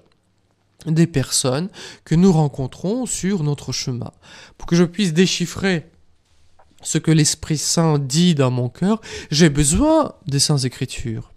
des 0.86 1.06
personnes 1.06 1.68
que 2.04 2.14
nous 2.14 2.32
rencontrons 2.32 3.06
sur 3.06 3.42
notre 3.42 3.72
chemin. 3.72 4.12
Pour 4.58 4.66
que 4.66 4.76
je 4.76 4.84
puisse 4.84 5.12
déchiffrer 5.12 5.86
ce 6.82 6.98
que 6.98 7.10
l'Esprit 7.10 7.58
Saint 7.58 7.98
dit 7.98 8.34
dans 8.34 8.50
mon 8.50 8.68
cœur, 8.68 9.00
j'ai 9.30 9.50
besoin 9.50 10.14
des 10.26 10.40
Saintes 10.40 10.64
Écritures. 10.64 11.32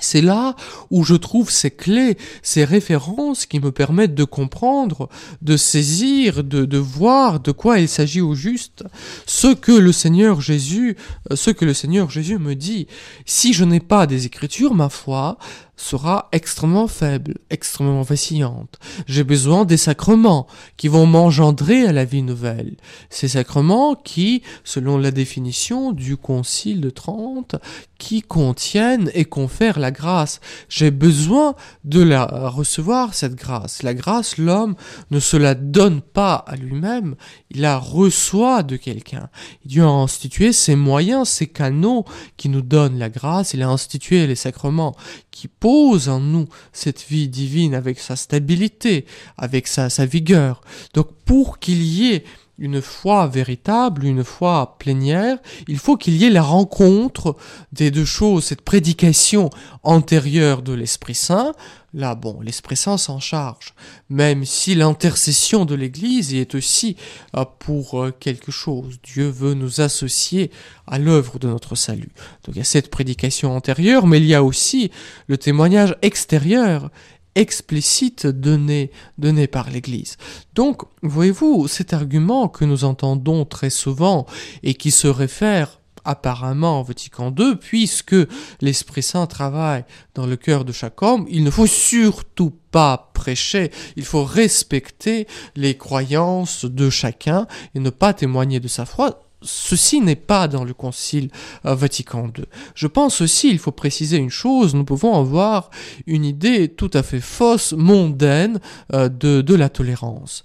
C'est 0.00 0.22
là 0.22 0.56
où 0.90 1.04
je 1.04 1.14
trouve 1.14 1.50
ces 1.50 1.70
clés, 1.70 2.16
ces 2.42 2.64
références 2.64 3.44
qui 3.44 3.60
me 3.60 3.70
permettent 3.70 4.14
de 4.14 4.24
comprendre, 4.24 5.10
de 5.42 5.58
saisir, 5.58 6.42
de, 6.42 6.64
de 6.64 6.78
voir 6.78 7.40
de 7.40 7.52
quoi 7.52 7.78
il 7.78 7.88
s'agit 7.88 8.22
au 8.22 8.34
juste. 8.34 8.84
Ce 9.26 9.52
que 9.52 9.72
le 9.72 9.92
Seigneur 9.92 10.40
Jésus, 10.40 10.96
euh, 11.30 11.36
ce 11.36 11.50
que 11.50 11.66
le 11.66 11.74
Seigneur 11.74 12.08
Jésus 12.08 12.38
me 12.38 12.54
dit. 12.54 12.86
Si 13.26 13.52
je 13.52 13.64
n'ai 13.64 13.80
pas 13.80 14.06
des 14.06 14.24
Écritures, 14.24 14.74
ma 14.74 14.88
foi 14.88 15.36
sera 15.76 16.28
extrêmement 16.32 16.86
faible, 16.86 17.38
extrêmement 17.50 18.02
vacillante. 18.02 18.78
J'ai 19.06 19.24
besoin 19.24 19.64
des 19.64 19.76
sacrements 19.76 20.46
qui 20.76 20.88
vont 20.88 21.06
m'engendrer 21.06 21.86
à 21.86 21.92
la 21.92 22.04
vie 22.04 22.22
nouvelle. 22.22 22.76
Ces 23.10 23.28
sacrements 23.28 23.94
qui, 23.94 24.42
selon 24.64 24.98
la 24.98 25.10
définition 25.10 25.92
du 25.92 26.16
Concile 26.16 26.80
de 26.80 26.90
Trente, 26.90 27.56
qui 28.02 28.20
contiennent 28.20 29.12
et 29.14 29.24
confèrent 29.24 29.78
la 29.78 29.92
grâce. 29.92 30.40
J'ai 30.68 30.90
besoin 30.90 31.54
de 31.84 32.02
la 32.02 32.26
recevoir, 32.26 33.14
cette 33.14 33.36
grâce. 33.36 33.84
La 33.84 33.94
grâce, 33.94 34.38
l'homme 34.38 34.74
ne 35.12 35.20
se 35.20 35.36
la 35.36 35.54
donne 35.54 36.00
pas 36.00 36.34
à 36.34 36.56
lui-même, 36.56 37.14
il 37.50 37.60
la 37.60 37.78
reçoit 37.78 38.64
de 38.64 38.76
quelqu'un. 38.76 39.28
Dieu 39.64 39.84
a 39.84 39.88
institué 39.88 40.52
ses 40.52 40.74
moyens, 40.74 41.28
ses 41.28 41.46
canaux 41.46 42.04
qui 42.36 42.48
nous 42.48 42.62
donnent 42.62 42.98
la 42.98 43.08
grâce, 43.08 43.54
il 43.54 43.62
a 43.62 43.68
institué 43.68 44.26
les 44.26 44.34
sacrements 44.34 44.96
qui 45.30 45.46
pose 45.62 46.08
en 46.08 46.18
nous 46.18 46.48
cette 46.72 47.06
vie 47.08 47.28
divine 47.28 47.72
avec 47.72 48.00
sa 48.00 48.16
stabilité, 48.16 49.06
avec 49.38 49.68
sa, 49.68 49.90
sa 49.90 50.04
vigueur. 50.06 50.60
Donc 50.92 51.06
pour 51.24 51.60
qu'il 51.60 51.84
y 51.84 52.12
ait 52.12 52.24
une 52.58 52.82
foi 52.82 53.26
véritable, 53.26 54.04
une 54.04 54.24
foi 54.24 54.76
plénière, 54.78 55.38
il 55.68 55.78
faut 55.78 55.96
qu'il 55.96 56.16
y 56.16 56.26
ait 56.26 56.30
la 56.30 56.42
rencontre 56.42 57.36
des 57.72 57.90
deux 57.90 58.04
choses, 58.04 58.44
cette 58.44 58.62
prédication 58.62 59.50
antérieure 59.82 60.62
de 60.62 60.72
l'Esprit 60.72 61.14
Saint. 61.14 61.52
Là, 61.94 62.14
bon, 62.14 62.40
l'Esprit 62.40 62.76
Saint 62.76 62.96
s'en 62.96 63.20
charge, 63.20 63.74
même 64.08 64.44
si 64.44 64.74
l'intercession 64.74 65.64
de 65.64 65.74
l'Église 65.74 66.32
y 66.32 66.38
est 66.38 66.54
aussi 66.54 66.96
euh, 67.36 67.44
pour 67.58 68.02
euh, 68.02 68.12
quelque 68.18 68.50
chose. 68.50 68.98
Dieu 69.02 69.28
veut 69.28 69.54
nous 69.54 69.80
associer 69.80 70.50
à 70.86 70.98
l'œuvre 70.98 71.38
de 71.38 71.48
notre 71.48 71.74
salut. 71.74 72.12
Donc 72.44 72.54
il 72.54 72.58
y 72.58 72.62
a 72.62 72.64
cette 72.64 72.90
prédication 72.90 73.54
antérieure, 73.54 74.06
mais 74.06 74.18
il 74.18 74.26
y 74.26 74.34
a 74.34 74.42
aussi 74.42 74.90
le 75.26 75.36
témoignage 75.36 75.96
extérieur 76.00 76.90
explicite 77.34 78.26
donné, 78.26 78.90
donné 79.18 79.46
par 79.46 79.70
l'Église. 79.70 80.16
Donc, 80.54 80.82
voyez-vous, 81.02 81.68
cet 81.68 81.92
argument 81.92 82.48
que 82.48 82.64
nous 82.64 82.84
entendons 82.84 83.44
très 83.44 83.70
souvent 83.70 84.26
et 84.62 84.74
qui 84.74 84.90
se 84.90 85.08
réfère 85.08 85.80
apparemment 86.04 86.80
au 86.80 86.84
Vatican 86.84 87.32
II, 87.36 87.56
puisque 87.56 88.16
l'Esprit 88.60 89.02
Saint 89.02 89.26
travaille 89.26 89.84
dans 90.14 90.26
le 90.26 90.36
cœur 90.36 90.64
de 90.64 90.72
chaque 90.72 91.00
homme, 91.02 91.26
il 91.28 91.44
ne 91.44 91.50
faut 91.50 91.66
surtout 91.66 92.52
pas 92.70 93.10
prêcher, 93.14 93.70
il 93.96 94.04
faut 94.04 94.24
respecter 94.24 95.26
les 95.54 95.76
croyances 95.76 96.64
de 96.64 96.90
chacun 96.90 97.46
et 97.74 97.80
ne 97.80 97.90
pas 97.90 98.14
témoigner 98.14 98.58
de 98.58 98.68
sa 98.68 98.84
foi 98.84 99.31
ceci 99.42 100.00
n'est 100.00 100.16
pas 100.16 100.48
dans 100.48 100.64
le 100.64 100.74
Concile 100.74 101.30
euh, 101.66 101.74
Vatican 101.74 102.30
II. 102.36 102.44
Je 102.74 102.86
pense 102.86 103.20
aussi, 103.20 103.50
il 103.50 103.58
faut 103.58 103.72
préciser 103.72 104.16
une 104.16 104.30
chose, 104.30 104.74
nous 104.74 104.84
pouvons 104.84 105.18
avoir 105.18 105.70
une 106.06 106.24
idée 106.24 106.68
tout 106.68 106.90
à 106.94 107.02
fait 107.02 107.20
fausse, 107.20 107.72
mondaine 107.72 108.60
euh, 108.92 109.08
de, 109.08 109.40
de 109.40 109.54
la 109.54 109.68
tolérance 109.68 110.44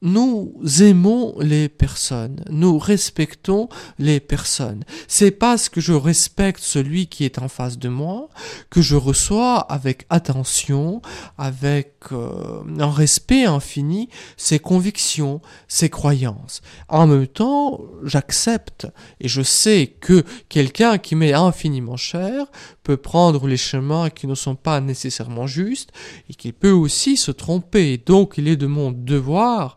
nous 0.00 0.54
aimons 0.80 1.34
les 1.40 1.68
personnes, 1.68 2.44
nous 2.50 2.78
respectons 2.78 3.68
les 3.98 4.20
personnes. 4.20 4.84
C'est 5.08 5.32
parce 5.32 5.68
que 5.68 5.80
je 5.80 5.92
respecte 5.92 6.60
celui 6.60 7.08
qui 7.08 7.24
est 7.24 7.38
en 7.38 7.48
face 7.48 7.78
de 7.78 7.88
moi 7.88 8.28
que 8.70 8.80
je 8.80 8.94
reçois 8.94 9.58
avec 9.58 10.06
attention, 10.08 11.02
avec 11.36 11.94
euh, 12.12 12.62
un 12.78 12.90
respect 12.90 13.44
infini 13.44 14.08
ses 14.36 14.60
convictions, 14.60 15.40
ses 15.66 15.88
croyances. 15.88 16.60
En 16.88 17.08
même 17.08 17.26
temps, 17.26 17.80
j'accepte 18.04 18.86
et 19.20 19.26
je 19.26 19.42
sais 19.42 19.96
que 20.00 20.24
quelqu'un 20.48 20.98
qui 20.98 21.16
m'est 21.16 21.32
infiniment 21.32 21.96
cher 21.96 22.46
peut 22.84 22.96
prendre 22.96 23.48
les 23.48 23.56
chemins 23.56 24.10
qui 24.10 24.26
ne 24.26 24.34
sont 24.34 24.54
pas 24.54 24.80
nécessairement 24.80 25.46
justes 25.46 25.90
et 26.30 26.34
qu'il 26.34 26.52
peut 26.52 26.70
aussi 26.70 27.16
se 27.16 27.32
tromper. 27.32 27.98
Donc 27.98 28.34
il 28.38 28.46
est 28.46 28.56
de 28.56 28.66
mon 28.66 28.92
devoir 28.92 29.74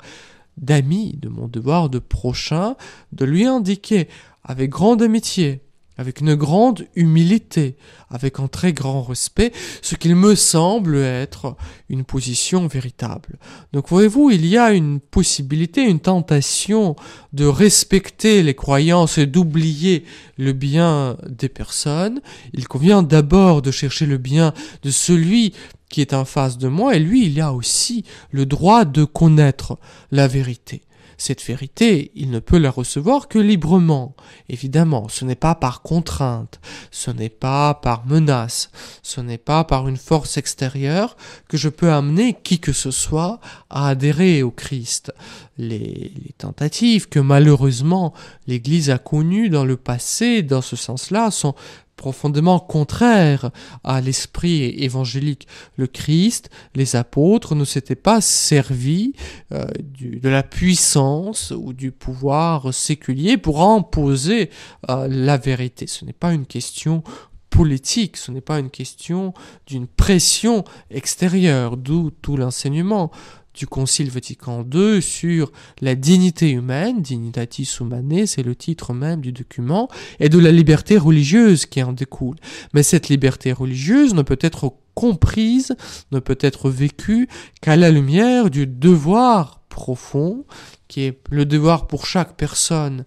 d'ami, 0.58 1.18
de 1.18 1.30
mon 1.30 1.48
devoir 1.48 1.90
de 1.90 2.00
prochain, 2.00 2.76
de 3.12 3.26
lui 3.26 3.46
indiquer 3.46 4.08
avec 4.44 4.70
grande 4.70 5.02
amitié, 5.02 5.62
avec 5.98 6.20
une 6.20 6.36
grande 6.36 6.88
humilité, 6.96 7.76
avec 8.10 8.40
un 8.40 8.48
très 8.48 8.74
grand 8.74 9.04
respect, 9.04 9.52
ce 9.82 9.96
qu'il 9.96 10.16
me 10.16 10.36
semble 10.36 10.98
être 10.98 11.56
une 11.90 12.04
position 12.04 12.66
véritable. 12.68 13.38
Donc 13.72 13.90
voyez-vous, 13.90 14.32
il 14.32 14.46
y 14.46 14.58
a 14.58 14.72
une 14.72 15.00
possibilité, 15.00 15.84
une 15.84 16.00
tentation 16.00 16.96
de 17.34 17.46
respecter 17.46 18.42
les 18.42 18.56
croyances 18.56 19.18
et 19.18 19.28
d'oublier 19.28 20.04
le 20.38 20.54
bien 20.54 21.18
des 21.30 21.50
personnes. 21.50 22.22
Il 22.54 22.68
convient 22.68 23.04
d'abord 23.04 23.62
de 23.62 23.72
chercher 23.72 24.06
le 24.06 24.18
bien 24.18 24.54
de 24.84 24.90
celui 24.90 25.54
qui 25.92 26.02
est 26.02 26.14
en 26.14 26.26
face 26.26 26.58
de 26.58 26.68
moi, 26.68 26.96
et 26.96 27.00
lui, 27.00 27.28
il 27.28 27.40
a 27.40 27.54
aussi 27.54 28.04
le 28.32 28.46
droit 28.46 28.86
de 28.86 29.04
connaître 29.04 29.78
la 30.10 30.28
vérité. 30.28 30.84
Cette 31.22 31.46
vérité, 31.46 32.12
il 32.16 32.32
ne 32.32 32.40
peut 32.40 32.58
la 32.58 32.72
recevoir 32.72 33.28
que 33.28 33.38
librement. 33.38 34.16
Évidemment, 34.50 35.08
ce 35.08 35.24
n'est 35.24 35.36
pas 35.36 35.54
par 35.54 35.84
contrainte, 35.84 36.60
ce 36.90 37.12
n'est 37.12 37.30
pas 37.30 37.76
par 37.76 38.08
menace, 38.08 38.72
ce 39.04 39.22
n'est 39.22 39.38
pas 39.38 39.64
par 39.64 39.88
une 39.88 39.98
force 39.98 40.38
extérieure 40.38 41.16
que 41.48 41.58
je 41.58 41.70
peux 41.70 41.92
amener 41.92 42.36
qui 42.42 42.58
que 42.58 42.74
ce 42.74 42.90
soit 42.90 43.40
à 43.70 43.90
adhérer 43.90 44.42
au 44.42 44.50
Christ. 44.50 45.14
Les, 45.60 46.12
tentatives 46.40 47.08
que 47.08 47.20
malheureusement 47.20 48.16
l'Église 48.48 48.90
a 48.90 48.98
connues 48.98 49.52
dans 49.52 49.66
le 49.66 49.78
passé, 49.78 50.42
dans 50.42 50.64
ce 50.64 50.76
sens-là, 50.76 51.30
sont 51.30 51.54
profondément 52.02 52.60
contraire 52.60 53.52
à 53.84 54.02
l'esprit 54.02 54.64
évangélique. 54.84 55.48
Le 55.76 55.86
Christ, 55.86 56.50
les 56.74 56.96
apôtres 56.96 57.54
ne 57.54 57.64
s'étaient 57.64 57.94
pas 57.94 58.22
servis 58.22 59.14
euh, 59.52 59.66
de 60.00 60.28
la 60.28 60.42
puissance 60.42 61.54
ou 61.56 61.74
du 61.74 61.92
pouvoir 61.92 62.74
séculier 62.74 63.38
pour 63.38 63.62
imposer 63.62 64.50
euh, 64.90 65.08
la 65.08 65.38
vérité. 65.38 65.86
Ce 65.86 66.04
n'est 66.04 66.12
pas 66.12 66.34
une 66.34 66.48
question 66.48 67.04
politique, 67.52 68.18
ce 68.18 68.32
n'est 68.32 68.42
pas 68.42 68.58
une 68.58 68.72
question 68.72 69.36
d'une 69.68 69.86
pression 69.86 70.64
extérieure, 70.90 71.78
d'où 71.78 72.10
tout 72.10 72.36
l'enseignement 72.36 73.12
du 73.54 73.68
Concile 73.68 74.10
Vatican 74.10 74.66
II 74.74 75.02
sur 75.02 75.52
la 75.82 75.96
dignité 75.96 76.52
humaine, 76.52 77.02
Dignitatis 77.02 77.70
Humanae, 77.80 78.26
c'est 78.26 78.44
le 78.44 78.56
titre 78.56 78.94
même 78.94 79.22
du 79.22 79.32
document, 79.32 79.90
et 80.20 80.30
de 80.30 80.40
la 80.40 80.52
liberté 80.52 80.98
religieuse 80.98 81.66
qui 81.66 81.84
en 81.84 81.94
découle. 81.94 82.38
Mais 82.74 82.84
cette 82.84 83.10
liberté 83.10 83.52
religieuse 83.52 84.14
ne 84.14 84.22
peut 84.22 84.40
être 84.42 84.74
comprise, 84.94 85.76
ne 86.12 86.20
peut 86.20 86.38
être 86.40 86.70
vécue 86.70 87.28
qu'à 87.62 87.76
la 87.76 87.92
lumière 87.92 88.50
du 88.50 88.68
devoir 88.68 89.62
profond, 89.70 90.46
qui 90.88 91.02
est 91.02 91.20
le 91.30 91.46
devoir 91.46 91.88
pour 91.88 92.06
chaque 92.06 92.36
personne 92.36 93.06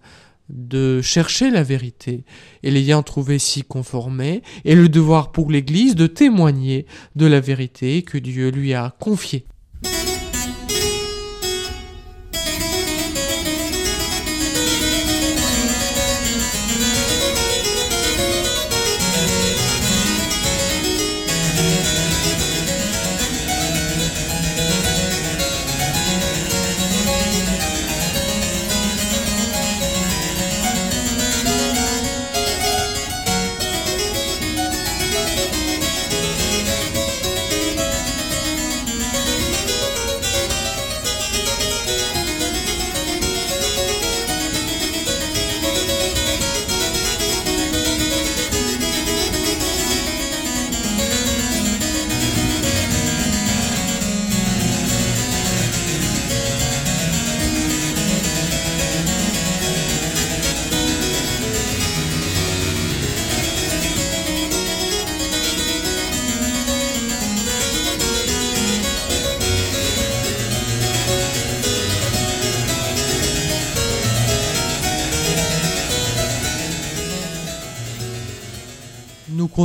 de 0.49 1.01
chercher 1.01 1.49
la 1.49 1.63
vérité 1.63 2.23
et 2.61 2.69
l'ayant 2.69 3.01
trouvé 3.01 3.39
si 3.39 3.63
conformée, 3.63 4.43
et 4.63 4.75
le 4.75 4.89
devoir 4.89 5.31
pour 5.31 5.49
l'Église 5.49 5.95
de 5.95 6.07
témoigner 6.07 6.85
de 7.15 7.25
la 7.25 7.39
vérité 7.39 8.03
que 8.03 8.17
Dieu 8.17 8.51
lui 8.51 8.73
a 8.73 8.95
confiée. 8.99 9.45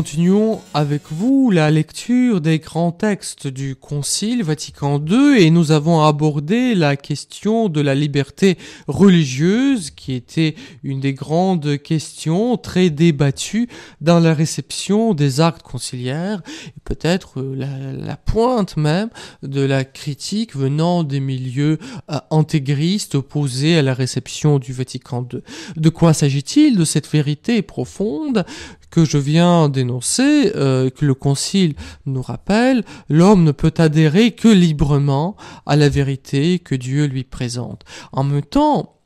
Continuons 0.00 0.62
avec 0.72 1.02
vous 1.10 1.50
la 1.50 1.70
lecture 1.70 2.40
des 2.40 2.58
grands 2.58 2.90
textes 2.90 3.46
du 3.46 3.76
Concile 3.76 4.42
Vatican 4.42 4.98
II 4.98 5.36
et 5.38 5.50
nous 5.50 5.72
avons 5.72 6.02
abordé 6.02 6.74
la 6.74 6.96
question 6.96 7.68
de 7.68 7.82
la 7.82 7.94
liberté 7.94 8.56
religieuse 8.88 9.90
qui 9.90 10.14
était 10.14 10.54
une 10.82 11.00
des 11.00 11.12
grandes 11.12 11.76
questions 11.76 12.56
très 12.56 12.88
débattues 12.88 13.68
dans 14.00 14.20
la 14.20 14.32
réception 14.32 15.12
des 15.12 15.42
actes 15.42 15.60
conciliaires 15.60 16.40
et 16.68 16.80
peut-être 16.82 17.42
la, 17.42 18.16
pointe 18.16 18.78
même 18.78 19.10
de 19.42 19.60
la 19.60 19.84
critique 19.84 20.56
venant 20.56 21.04
des 21.04 21.20
milieux 21.20 21.78
euh, 22.10 22.18
intégristes 22.30 23.16
opposés 23.16 23.76
à 23.76 23.82
la 23.82 23.92
réception 23.92 24.58
du 24.58 24.72
Vatican 24.72 25.28
II. 25.30 25.40
De 25.76 25.88
quoi 25.90 26.14
s'agit-il 26.14 26.78
de 26.78 26.86
cette 26.86 27.10
vérité 27.10 27.60
profonde 27.60 28.46
que 28.90 29.04
je 29.04 29.18
viens 29.18 29.68
d'énoncer, 29.68 30.52
euh, 30.56 30.90
que 30.90 31.04
le 31.04 31.14
Concile 31.14 31.74
nous 32.06 32.22
rappelle, 32.22 32.84
l'homme 33.08 33.44
ne 33.44 33.52
peut 33.52 33.74
adhérer 33.78 34.32
que 34.32 34.48
librement 34.48 35.36
à 35.66 35.76
la 35.76 35.88
vérité 35.88 36.58
que 36.58 36.74
Dieu 36.74 37.06
lui 37.06 37.24
présente. 37.24 37.84
En 38.12 38.24
même 38.24 38.42
temps, 38.42 38.96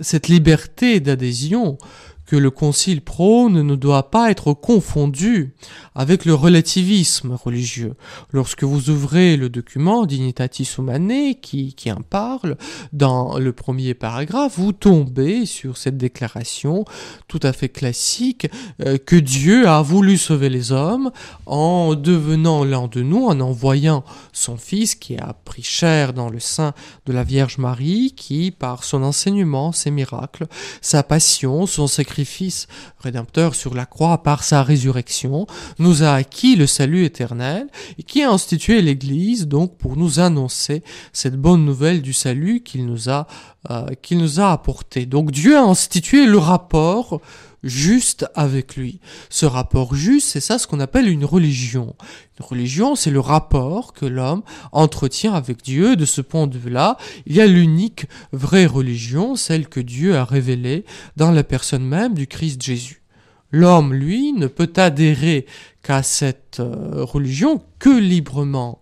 cette 0.00 0.28
liberté 0.28 1.00
d'adhésion 1.00 1.78
que 2.28 2.36
le 2.36 2.50
Concile 2.50 3.00
prône 3.00 3.62
ne 3.62 3.74
doit 3.74 4.10
pas 4.10 4.30
être 4.30 4.52
confondu 4.52 5.54
avec 5.94 6.26
le 6.26 6.34
relativisme 6.34 7.32
religieux. 7.32 7.94
Lorsque 8.32 8.64
vous 8.64 8.90
ouvrez 8.90 9.38
le 9.38 9.48
document 9.48 10.04
Dignitatis 10.04 10.68
Humanae 10.76 11.36
qui, 11.40 11.74
en 11.90 12.02
parle, 12.02 12.58
dans 12.92 13.38
le 13.38 13.54
premier 13.54 13.94
paragraphe, 13.94 14.58
vous 14.58 14.72
tombez 14.72 15.46
sur 15.46 15.78
cette 15.78 15.96
déclaration 15.96 16.84
tout 17.28 17.40
à 17.42 17.54
fait 17.54 17.70
classique 17.70 18.46
euh, 18.82 18.98
que 18.98 19.16
Dieu 19.16 19.66
a 19.66 19.80
voulu 19.80 20.18
sauver 20.18 20.50
les 20.50 20.70
hommes 20.70 21.10
en 21.46 21.94
devenant 21.94 22.62
l'un 22.62 22.88
de 22.88 23.00
nous, 23.00 23.24
en 23.24 23.40
envoyant 23.40 24.04
son 24.34 24.58
Fils 24.58 24.94
qui 24.96 25.16
a 25.16 25.32
pris 25.46 25.62
chair 25.62 26.12
dans 26.12 26.28
le 26.28 26.40
sein 26.40 26.74
de 27.06 27.14
la 27.14 27.24
Vierge 27.24 27.56
Marie, 27.56 28.12
qui, 28.14 28.50
par 28.50 28.84
son 28.84 29.02
enseignement, 29.02 29.72
ses 29.72 29.90
miracles, 29.90 30.46
sa 30.82 31.02
passion, 31.02 31.64
son 31.64 31.86
sacrifice, 31.86 32.17
sacrifice 32.18 32.66
rédempteur 32.98 33.54
sur 33.54 33.74
la 33.74 33.86
croix 33.86 34.24
par 34.24 34.42
sa 34.42 34.64
résurrection, 34.64 35.46
nous 35.78 36.02
a 36.02 36.14
acquis 36.14 36.56
le 36.56 36.66
salut 36.66 37.04
éternel 37.04 37.68
et 37.96 38.02
qui 38.02 38.22
a 38.22 38.30
institué 38.30 38.82
l'Église 38.82 39.46
donc 39.46 39.76
pour 39.76 39.96
nous 39.96 40.18
annoncer 40.18 40.82
cette 41.12 41.36
bonne 41.36 41.64
nouvelle 41.64 42.02
du 42.02 42.12
salut 42.12 42.62
qu'il 42.64 42.86
nous 42.86 43.08
a 43.08 43.28
euh, 43.70 43.86
qu'il 44.02 44.18
nous 44.18 44.40
a 44.40 44.50
apporté. 44.50 45.06
Donc 45.06 45.30
Dieu 45.30 45.56
a 45.56 45.62
institué 45.62 46.26
le 46.26 46.38
rapport 46.38 47.20
juste 47.62 48.26
avec 48.34 48.76
lui. 48.76 49.00
Ce 49.30 49.46
rapport 49.46 49.94
juste, 49.94 50.28
c'est 50.28 50.40
ça 50.40 50.58
ce 50.58 50.66
qu'on 50.66 50.80
appelle 50.80 51.08
une 51.08 51.24
religion. 51.24 51.96
Une 52.38 52.46
religion, 52.46 52.94
c'est 52.94 53.10
le 53.10 53.20
rapport 53.20 53.92
que 53.92 54.06
l'homme 54.06 54.42
entretient 54.72 55.34
avec 55.34 55.62
Dieu. 55.62 55.96
De 55.96 56.04
ce 56.04 56.20
point 56.20 56.46
de 56.46 56.58
vue-là, 56.58 56.96
il 57.26 57.34
y 57.34 57.40
a 57.40 57.46
l'unique 57.46 58.06
vraie 58.32 58.66
religion, 58.66 59.36
celle 59.36 59.68
que 59.68 59.80
Dieu 59.80 60.16
a 60.16 60.24
révélée 60.24 60.84
dans 61.16 61.30
la 61.30 61.44
personne 61.44 61.84
même 61.84 62.14
du 62.14 62.26
Christ 62.26 62.62
Jésus. 62.62 63.02
L'homme, 63.50 63.94
lui, 63.94 64.32
ne 64.32 64.46
peut 64.46 64.72
adhérer 64.76 65.46
qu'à 65.82 66.02
cette 66.02 66.60
euh, 66.60 67.02
religion 67.04 67.62
que 67.78 67.88
librement, 67.88 68.80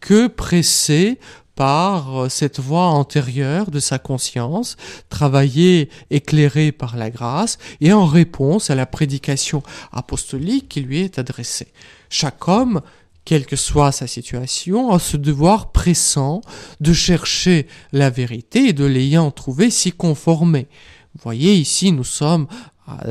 que 0.00 0.26
pressé 0.26 1.18
par 1.58 2.22
euh, 2.22 2.28
cette 2.28 2.60
voie 2.60 2.86
antérieure 2.86 3.72
de 3.72 3.80
sa 3.80 3.98
conscience, 3.98 4.76
travaillée, 5.08 5.90
éclairée 6.08 6.70
par 6.70 6.96
la 6.96 7.10
grâce, 7.10 7.58
et 7.80 7.92
en 7.92 8.06
réponse 8.06 8.70
à 8.70 8.76
la 8.76 8.86
prédication 8.86 9.64
apostolique 9.90 10.68
qui 10.68 10.82
lui 10.82 11.00
est 11.00 11.18
adressée. 11.18 11.72
Chaque 12.10 12.46
homme, 12.46 12.80
quelle 13.24 13.44
que 13.44 13.56
soit 13.56 13.90
sa 13.90 14.06
situation, 14.06 14.92
a 14.92 15.00
ce 15.00 15.16
devoir 15.16 15.72
pressant 15.72 16.42
de 16.78 16.92
chercher 16.92 17.66
la 17.90 18.08
vérité 18.08 18.68
et 18.68 18.72
de 18.72 18.84
l'ayant 18.84 19.32
trouvé 19.32 19.70
s'y 19.70 19.90
conformer. 19.90 20.68
Vous 21.16 21.22
voyez, 21.24 21.56
ici, 21.56 21.90
nous 21.90 22.04
sommes 22.04 22.46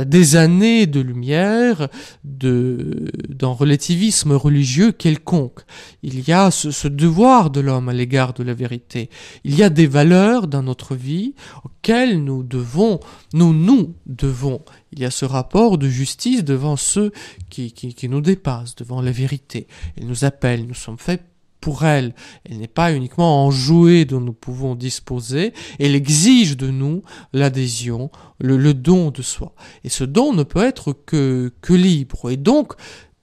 des 0.06 0.36
années 0.36 0.88
de 0.88 1.00
lumière 1.00 1.88
de 2.24 3.12
d'un 3.30 3.50
relativisme 3.50 4.34
religieux 4.34 4.92
quelconque. 4.92 5.62
Il 6.04 6.28
y 6.28 6.32
a 6.32 6.52
ce, 6.52 6.88
devoir 6.88 7.50
de 7.50 7.60
l'homme 7.60 7.90
à 7.90 7.94
l'égard 7.94 8.34
de 8.34 8.44
la 8.44 8.54
vérité. 8.54 9.10
Il 9.44 9.56
y 9.56 9.64
a 9.64 9.70
des 9.70 9.88
valeurs 9.88 10.48
dans 10.48 10.64
notre 10.64 10.96
vie 10.96 11.36
auxquelles 11.64 12.24
nous 12.24 12.44
devons, 12.44 13.00
nous 13.34 13.54
nous 13.54 13.94
devons. 14.06 14.62
Il 14.92 15.00
y 15.00 15.06
a 15.06 15.12
ce 15.12 15.26
rapport 15.26 15.78
de 15.78 15.88
justice 15.88 16.44
devant 16.44 16.76
ceux 16.76 17.12
qui, 17.50 17.72
qui, 17.72 17.94
qui 17.94 18.10
nous 18.10 18.22
dépassent, 18.22 18.76
devant 18.76 19.02
la 19.02 19.12
vérité. 19.12 19.68
Il 19.98 20.08
nous 20.08 20.26
appelle, 20.26 20.66
nous 20.66 20.74
sommes 20.74 20.98
faits 20.98 21.24
pour 21.62 21.86
elle. 21.86 22.14
Elle 22.46 22.60
n'est 22.60 22.68
pas 22.68 22.94
uniquement 22.94 23.46
en 23.46 23.52
jouet 23.52 24.06
dont 24.06 24.22
nous 24.22 24.34
pouvons 24.34 24.76
disposer, 24.76 25.54
elle 25.80 25.96
exige 25.96 26.58
de 26.58 26.70
nous 26.70 27.02
l'adhésion, 27.34 28.10
le, 28.40 28.74
don 28.74 29.12
de 29.12 29.22
soi. 29.22 29.54
Et 29.84 29.90
ce 29.90 30.04
don 30.04 30.34
ne 30.34 30.44
peut 30.44 30.64
être 30.64 30.94
que, 30.94 31.52
libre. 31.70 32.32
Et 32.32 32.38
donc, 32.38 32.74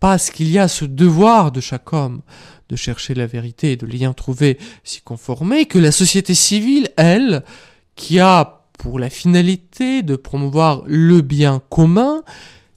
parce 0.01 0.31
qu'il 0.31 0.51
y 0.51 0.59
a 0.59 0.69
ce 0.69 0.85
devoir 0.85 1.53
de 1.53 1.61
chaque 1.61 1.93
homme 1.93 2.23
de 2.69 2.77
chercher 2.77 3.15
la 3.15 3.27
vérité 3.27 3.73
et 3.73 3.77
de 3.77 3.87
l'y 3.87 4.07
trouver, 4.15 4.59
s'y 4.85 5.03
conformer, 5.03 5.67
que 5.67 5.79
la 5.79 5.93
société 5.93 6.35
civile, 6.35 6.89
elle, 6.97 7.45
qui 7.95 8.21
a 8.21 8.65
pour 8.79 8.99
la 8.99 9.11
finalité 9.11 10.03
de 10.03 10.17
promouvoir 10.17 10.83
le 10.87 11.21
bien 11.21 11.61
commun, 11.69 12.23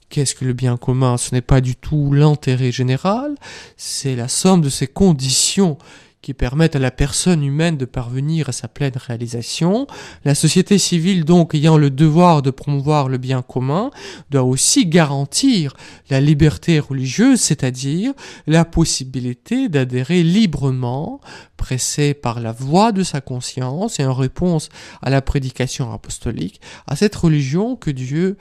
Qu'est-ce 0.08 0.34
que 0.34 0.44
le 0.44 0.54
bien 0.54 0.76
commun? 0.76 1.16
Ce 1.16 1.34
n'est 1.34 1.42
pas 1.42 1.60
du 1.60 1.76
tout 1.76 2.12
l'intérêt 2.12 2.72
général, 2.72 3.34
c'est 3.76 4.16
la 4.16 4.28
somme 4.28 4.62
de 4.62 4.70
ces 4.70 4.86
conditions 4.86 5.76
qui 6.22 6.34
permettent 6.34 6.76
à 6.76 6.80
la 6.80 6.90
personne 6.90 7.44
humaine 7.44 7.76
de 7.76 7.84
parvenir 7.84 8.48
à 8.48 8.52
sa 8.52 8.68
pleine 8.68 8.96
réalisation. 8.96 9.86
La 10.24 10.34
société 10.34 10.76
civile, 10.76 11.24
donc, 11.24 11.54
ayant 11.54 11.78
le 11.78 11.90
devoir 11.90 12.42
de 12.42 12.50
promouvoir 12.50 13.08
le 13.08 13.18
bien 13.18 13.42
commun, 13.42 13.90
doit 14.30 14.42
aussi 14.42 14.86
garantir 14.86 15.74
la 16.10 16.20
liberté 16.20 16.80
religieuse, 16.80 17.40
c'est-à-dire 17.40 18.12
la 18.46 18.64
possibilité 18.64 19.68
d'adhérer 19.68 20.22
librement, 20.22 21.20
pressé 21.56 22.14
par 22.14 22.40
la 22.40 22.52
voix 22.52 22.92
de 22.92 23.04
sa 23.04 23.20
conscience 23.20 24.00
et 24.00 24.04
en 24.04 24.14
réponse 24.14 24.70
à 25.02 25.10
la 25.10 25.22
prédication 25.22 25.92
apostolique, 25.92 26.60
à 26.86 26.96
cette 26.96 27.14
religion 27.14 27.76
que 27.76 27.90
Dieu 27.90 28.36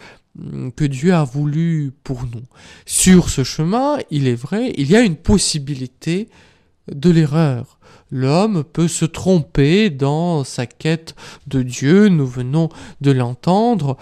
que 0.76 0.86
Dieu 0.86 1.14
a 1.14 1.24
voulu 1.24 1.92
pour 2.04 2.24
nous. 2.24 2.44
Sur 2.86 3.30
ce 3.30 3.44
chemin, 3.44 3.98
il 4.12 4.28
est 4.28 4.36
vrai, 4.36 4.74
il 4.78 4.90
y 4.90 4.96
a 4.96 5.02
une 5.02 5.16
possibilité 5.16 6.30
de 6.92 7.10
l'erreur. 7.10 7.78
L'homme 8.10 8.64
peut 8.64 8.88
se 8.88 9.04
tromper 9.04 9.90
dans 9.90 10.46
sa 10.46 10.66
quête 10.66 11.16
de 11.48 11.62
Dieu, 11.62 12.08
nous 12.08 12.28
venons 12.28 12.70
de 13.02 13.12
l'entendre, 13.12 13.98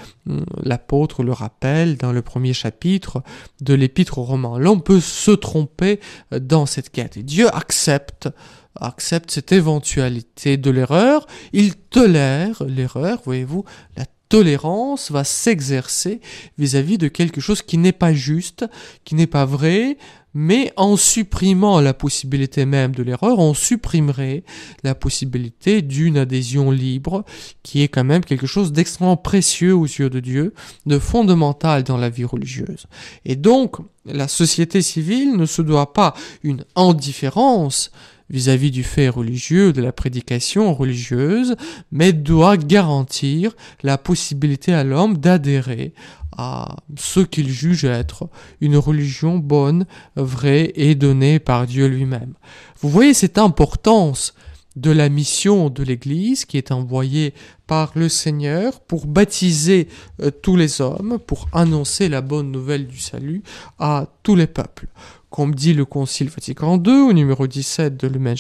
l'apôtre 0.61 1.23
le 1.23 1.31
rappelle 1.31 1.97
dans 1.97 2.11
le 2.11 2.21
premier 2.21 2.53
chapitre 2.53 3.23
de 3.61 3.73
l'épître 3.73 4.19
aux 4.19 4.23
Romains. 4.23 4.59
L'homme 4.59 4.83
peut 4.83 4.99
se 4.99 5.31
tromper 5.31 5.99
dans 6.31 6.67
cette 6.67 6.91
quête. 6.91 7.17
Et 7.17 7.23
Dieu 7.23 7.47
accepte 7.55 8.29
accepte 8.77 9.31
cette 9.31 9.53
éventualité 9.53 10.57
de 10.57 10.69
l'erreur, 10.69 11.25
il 11.53 11.75
tolère 11.75 12.61
l'erreur, 12.67 13.21
voyez-vous, 13.23 13.63
la 13.95 14.05
tolérance 14.35 15.11
va 15.11 15.23
s'exercer 15.23 16.19
vis-à-vis 16.57 16.97
de 16.97 17.07
quelque 17.07 17.39
chose 17.39 17.61
qui 17.61 17.77
n'est 17.77 17.93
pas 17.93 18.13
juste, 18.13 18.65
qui 19.05 19.15
n'est 19.15 19.27
pas 19.27 19.45
vrai, 19.45 19.97
mais 20.33 20.73
en 20.75 20.97
supprimant 20.97 21.79
la 21.79 21.93
possibilité 21.93 22.65
même 22.65 22.93
de 22.93 23.01
l'erreur, 23.01 23.39
on 23.39 23.53
supprimerait 23.53 24.43
la 24.83 24.93
possibilité 24.93 25.81
d'une 25.81 26.17
adhésion 26.17 26.69
libre, 26.69 27.23
qui 27.63 27.81
est 27.81 27.87
quand 27.87 28.03
même 28.03 28.25
quelque 28.25 28.45
chose 28.45 28.73
d'extrêmement 28.73 29.15
précieux 29.15 29.73
aux 29.73 29.85
yeux 29.85 30.09
de 30.09 30.19
Dieu, 30.19 30.53
de 30.85 30.99
fondamental 30.99 31.83
dans 31.83 31.95
la 31.95 32.09
vie 32.09 32.25
religieuse. 32.25 32.87
Et 33.23 33.37
donc, 33.37 33.77
la 34.05 34.27
société 34.27 34.81
civile 34.81 35.37
ne 35.37 35.45
se 35.45 35.61
doit 35.61 35.93
pas 35.93 36.13
une 36.43 36.65
indifférence 36.75 37.89
vis-à-vis 38.29 38.71
du 38.71 38.83
fait 38.83 39.09
religieux, 39.09 39.73
de 39.73 39.81
la 39.81 39.91
prédication 39.91 40.73
religieuse, 40.73 41.55
mais 41.91 42.13
doit 42.13 42.57
garantir 42.57 43.55
la 43.83 43.97
possibilité 43.97 44.73
à 44.73 44.83
l'homme 44.83 45.17
d'adhérer 45.17 45.93
à 46.37 46.75
ce 46.97 47.21
qu'il 47.21 47.49
juge 47.49 47.85
être 47.85 48.29
une 48.59 48.77
religion 48.77 49.37
bonne, 49.37 49.85
vraie 50.15 50.71
et 50.75 50.95
donnée 50.95 51.39
par 51.39 51.65
Dieu 51.65 51.87
lui-même. 51.87 52.33
Vous 52.81 52.89
voyez 52.89 53.13
cette 53.13 53.37
importance 53.37 54.33
de 54.75 54.91
la 54.91 55.07
mission 55.07 55.69
de 55.69 55.83
l'Église 55.83 56.43
qui 56.43 56.57
est 56.57 56.71
envoyée 56.71 57.33
par 57.65 57.93
le 57.95 58.09
Seigneur 58.09 58.81
pour 58.81 59.07
baptiser 59.07 59.87
euh, 60.21 60.31
tous 60.31 60.57
les 60.57 60.81
hommes, 60.81 61.17
pour 61.25 61.47
annoncer 61.53 62.09
la 62.09 62.21
bonne 62.21 62.51
nouvelle 62.51 62.87
du 62.87 62.99
salut 62.99 63.41
à 63.79 64.07
tous 64.21 64.35
les 64.35 64.47
peuples 64.47 64.87
comme 65.35 65.53
dit 65.53 65.73
le 65.73 65.83
Concile 65.83 66.29
Vatican 66.29 66.81
II 66.81 67.09
au 67.09 67.11
numéro 67.11 67.45
17 67.45 67.97
de 67.97 68.07
Lumen 68.07 68.37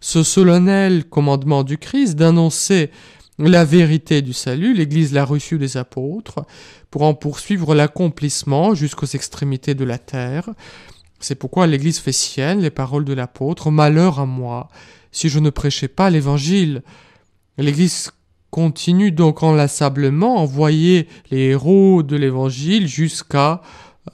ce 0.00 0.22
solennel 0.24 1.04
commandement 1.04 1.62
du 1.62 1.78
Christ 1.78 2.16
d'annoncer 2.16 2.90
la 3.38 3.64
vérité 3.64 4.20
du 4.20 4.32
salut, 4.32 4.74
l'Église 4.74 5.12
l'a 5.12 5.24
reçue 5.24 5.58
des 5.58 5.76
apôtres, 5.76 6.40
pour 6.90 7.02
en 7.02 7.14
poursuivre 7.14 7.76
l'accomplissement 7.76 8.74
jusqu'aux 8.74 9.06
extrémités 9.06 9.76
de 9.76 9.84
la 9.84 9.98
terre. 9.98 10.50
C'est 11.20 11.36
pourquoi 11.36 11.68
l'Église 11.68 12.00
fait 12.00 12.10
sienne 12.10 12.58
les 12.58 12.70
paroles 12.70 13.04
de 13.04 13.14
l'apôtre, 13.14 13.70
Malheur 13.70 14.18
à 14.18 14.26
moi, 14.26 14.70
si 15.12 15.28
je 15.28 15.38
ne 15.38 15.50
prêchais 15.50 15.86
pas 15.86 16.10
l'Évangile. 16.10 16.82
L'Église 17.58 18.10
continue 18.50 19.12
donc 19.12 19.44
enlaçablement 19.44 20.38
à 20.38 20.40
envoyer 20.40 21.06
les 21.30 21.50
héros 21.50 22.02
de 22.02 22.16
l'Évangile 22.16 22.88
jusqu'à 22.88 23.62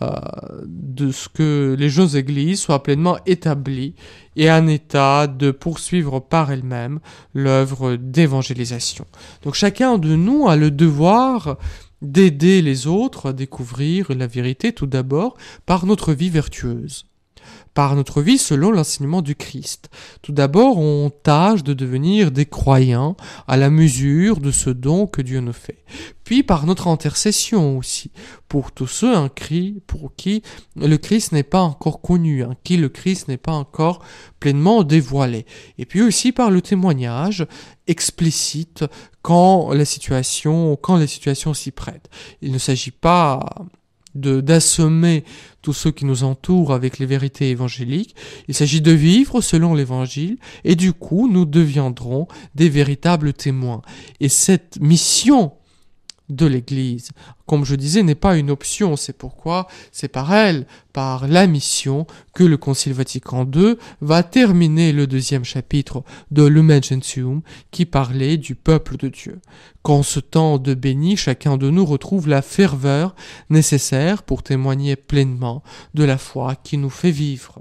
de 0.02 1.10
ce 1.10 1.28
que 1.28 1.74
les 1.78 1.88
jeunes 1.88 2.14
églises 2.14 2.60
soient 2.60 2.82
pleinement 2.82 3.18
établies 3.24 3.94
et 4.36 4.50
en 4.50 4.66
état 4.66 5.26
de 5.26 5.50
poursuivre 5.50 6.20
par 6.20 6.52
elles-mêmes 6.52 7.00
l'œuvre 7.32 7.96
d'évangélisation. 7.96 9.06
Donc 9.42 9.54
chacun 9.54 9.96
de 9.98 10.14
nous 10.14 10.48
a 10.48 10.56
le 10.56 10.70
devoir 10.70 11.56
d'aider 12.02 12.62
les 12.62 12.86
autres 12.86 13.30
à 13.30 13.32
découvrir 13.32 14.14
la 14.14 14.26
vérité 14.26 14.72
tout 14.72 14.86
d'abord 14.86 15.36
par 15.66 15.86
notre 15.86 16.12
vie 16.12 16.30
vertueuse 16.30 17.06
par 17.74 17.94
notre 17.94 18.22
vie 18.22 18.38
selon 18.38 18.72
l'enseignement 18.72 19.22
du 19.22 19.36
Christ. 19.36 19.88
Tout 20.22 20.32
d'abord, 20.32 20.78
on 20.78 21.10
tâche 21.10 21.62
de 21.62 21.74
devenir 21.74 22.32
des 22.32 22.44
croyants 22.44 23.16
à 23.46 23.56
la 23.56 23.70
mesure 23.70 24.40
de 24.40 24.50
ce 24.50 24.70
don 24.70 25.06
que 25.06 25.22
Dieu 25.22 25.38
nous 25.38 25.52
fait. 25.52 25.84
Puis 26.28 26.42
par 26.42 26.66
notre 26.66 26.88
intercession 26.88 27.78
aussi, 27.78 28.10
pour 28.48 28.70
tous 28.70 28.86
ceux 28.86 29.16
un 29.16 29.30
cri, 29.30 29.80
pour 29.86 30.14
qui 30.14 30.42
le 30.76 30.98
Christ 30.98 31.32
n'est 31.32 31.42
pas 31.42 31.62
encore 31.62 32.02
connu, 32.02 32.44
en 32.44 32.54
qui 32.64 32.76
le 32.76 32.90
Christ 32.90 33.28
n'est 33.28 33.38
pas 33.38 33.54
encore 33.54 34.04
pleinement 34.38 34.82
dévoilé. 34.82 35.46
Et 35.78 35.86
puis 35.86 36.02
aussi 36.02 36.32
par 36.32 36.50
le 36.50 36.60
témoignage 36.60 37.46
explicite 37.86 38.84
quand 39.22 39.72
la 39.72 39.86
situation, 39.86 40.76
s'y 41.54 41.70
prêtent. 41.70 42.10
Il 42.42 42.52
ne 42.52 42.58
s'agit 42.58 42.90
pas 42.90 43.40
d'assommer 44.14 45.24
tous 45.62 45.72
ceux 45.72 45.92
qui 45.92 46.04
nous 46.04 46.24
entourent 46.24 46.74
avec 46.74 46.98
les 46.98 47.06
vérités 47.06 47.48
évangéliques. 47.48 48.14
Il 48.48 48.54
s'agit 48.54 48.82
de 48.82 48.92
vivre 48.92 49.40
selon 49.40 49.72
l'évangile 49.72 50.36
et 50.64 50.74
du 50.76 50.92
coup 50.92 51.26
nous 51.26 51.46
deviendrons 51.46 52.28
des 52.54 52.68
véritables 52.68 53.32
témoins. 53.32 53.80
Et 54.20 54.28
cette 54.28 54.78
mission 54.78 55.52
de 56.28 56.46
l'Église. 56.46 57.10
Comme 57.46 57.64
je 57.64 57.74
disais, 57.74 58.02
n'est 58.02 58.14
pas 58.14 58.36
une 58.36 58.50
option, 58.50 58.96
c'est 58.96 59.16
pourquoi 59.16 59.66
c'est 59.92 60.08
par 60.08 60.34
elle, 60.34 60.66
par 60.92 61.26
la 61.26 61.46
mission, 61.46 62.06
que 62.34 62.44
le 62.44 62.56
Concile 62.56 62.92
Vatican 62.92 63.48
II 63.54 63.76
va 64.00 64.22
terminer 64.22 64.92
le 64.92 65.06
deuxième 65.06 65.44
chapitre 65.44 66.02
de 66.30 66.44
Lumen 66.44 66.82
qui 67.70 67.86
parlait 67.86 68.36
du 68.36 68.54
peuple 68.54 68.96
de 68.96 69.08
Dieu. 69.08 69.40
Qu'en 69.82 70.02
ce 70.02 70.20
temps 70.20 70.58
de 70.58 70.74
béni, 70.74 71.16
chacun 71.16 71.56
de 71.56 71.70
nous 71.70 71.84
retrouve 71.84 72.28
la 72.28 72.42
ferveur 72.42 73.14
nécessaire 73.48 74.22
pour 74.22 74.42
témoigner 74.42 74.96
pleinement 74.96 75.62
de 75.94 76.04
la 76.04 76.18
foi 76.18 76.54
qui 76.56 76.76
nous 76.76 76.90
fait 76.90 77.10
vivre. 77.10 77.60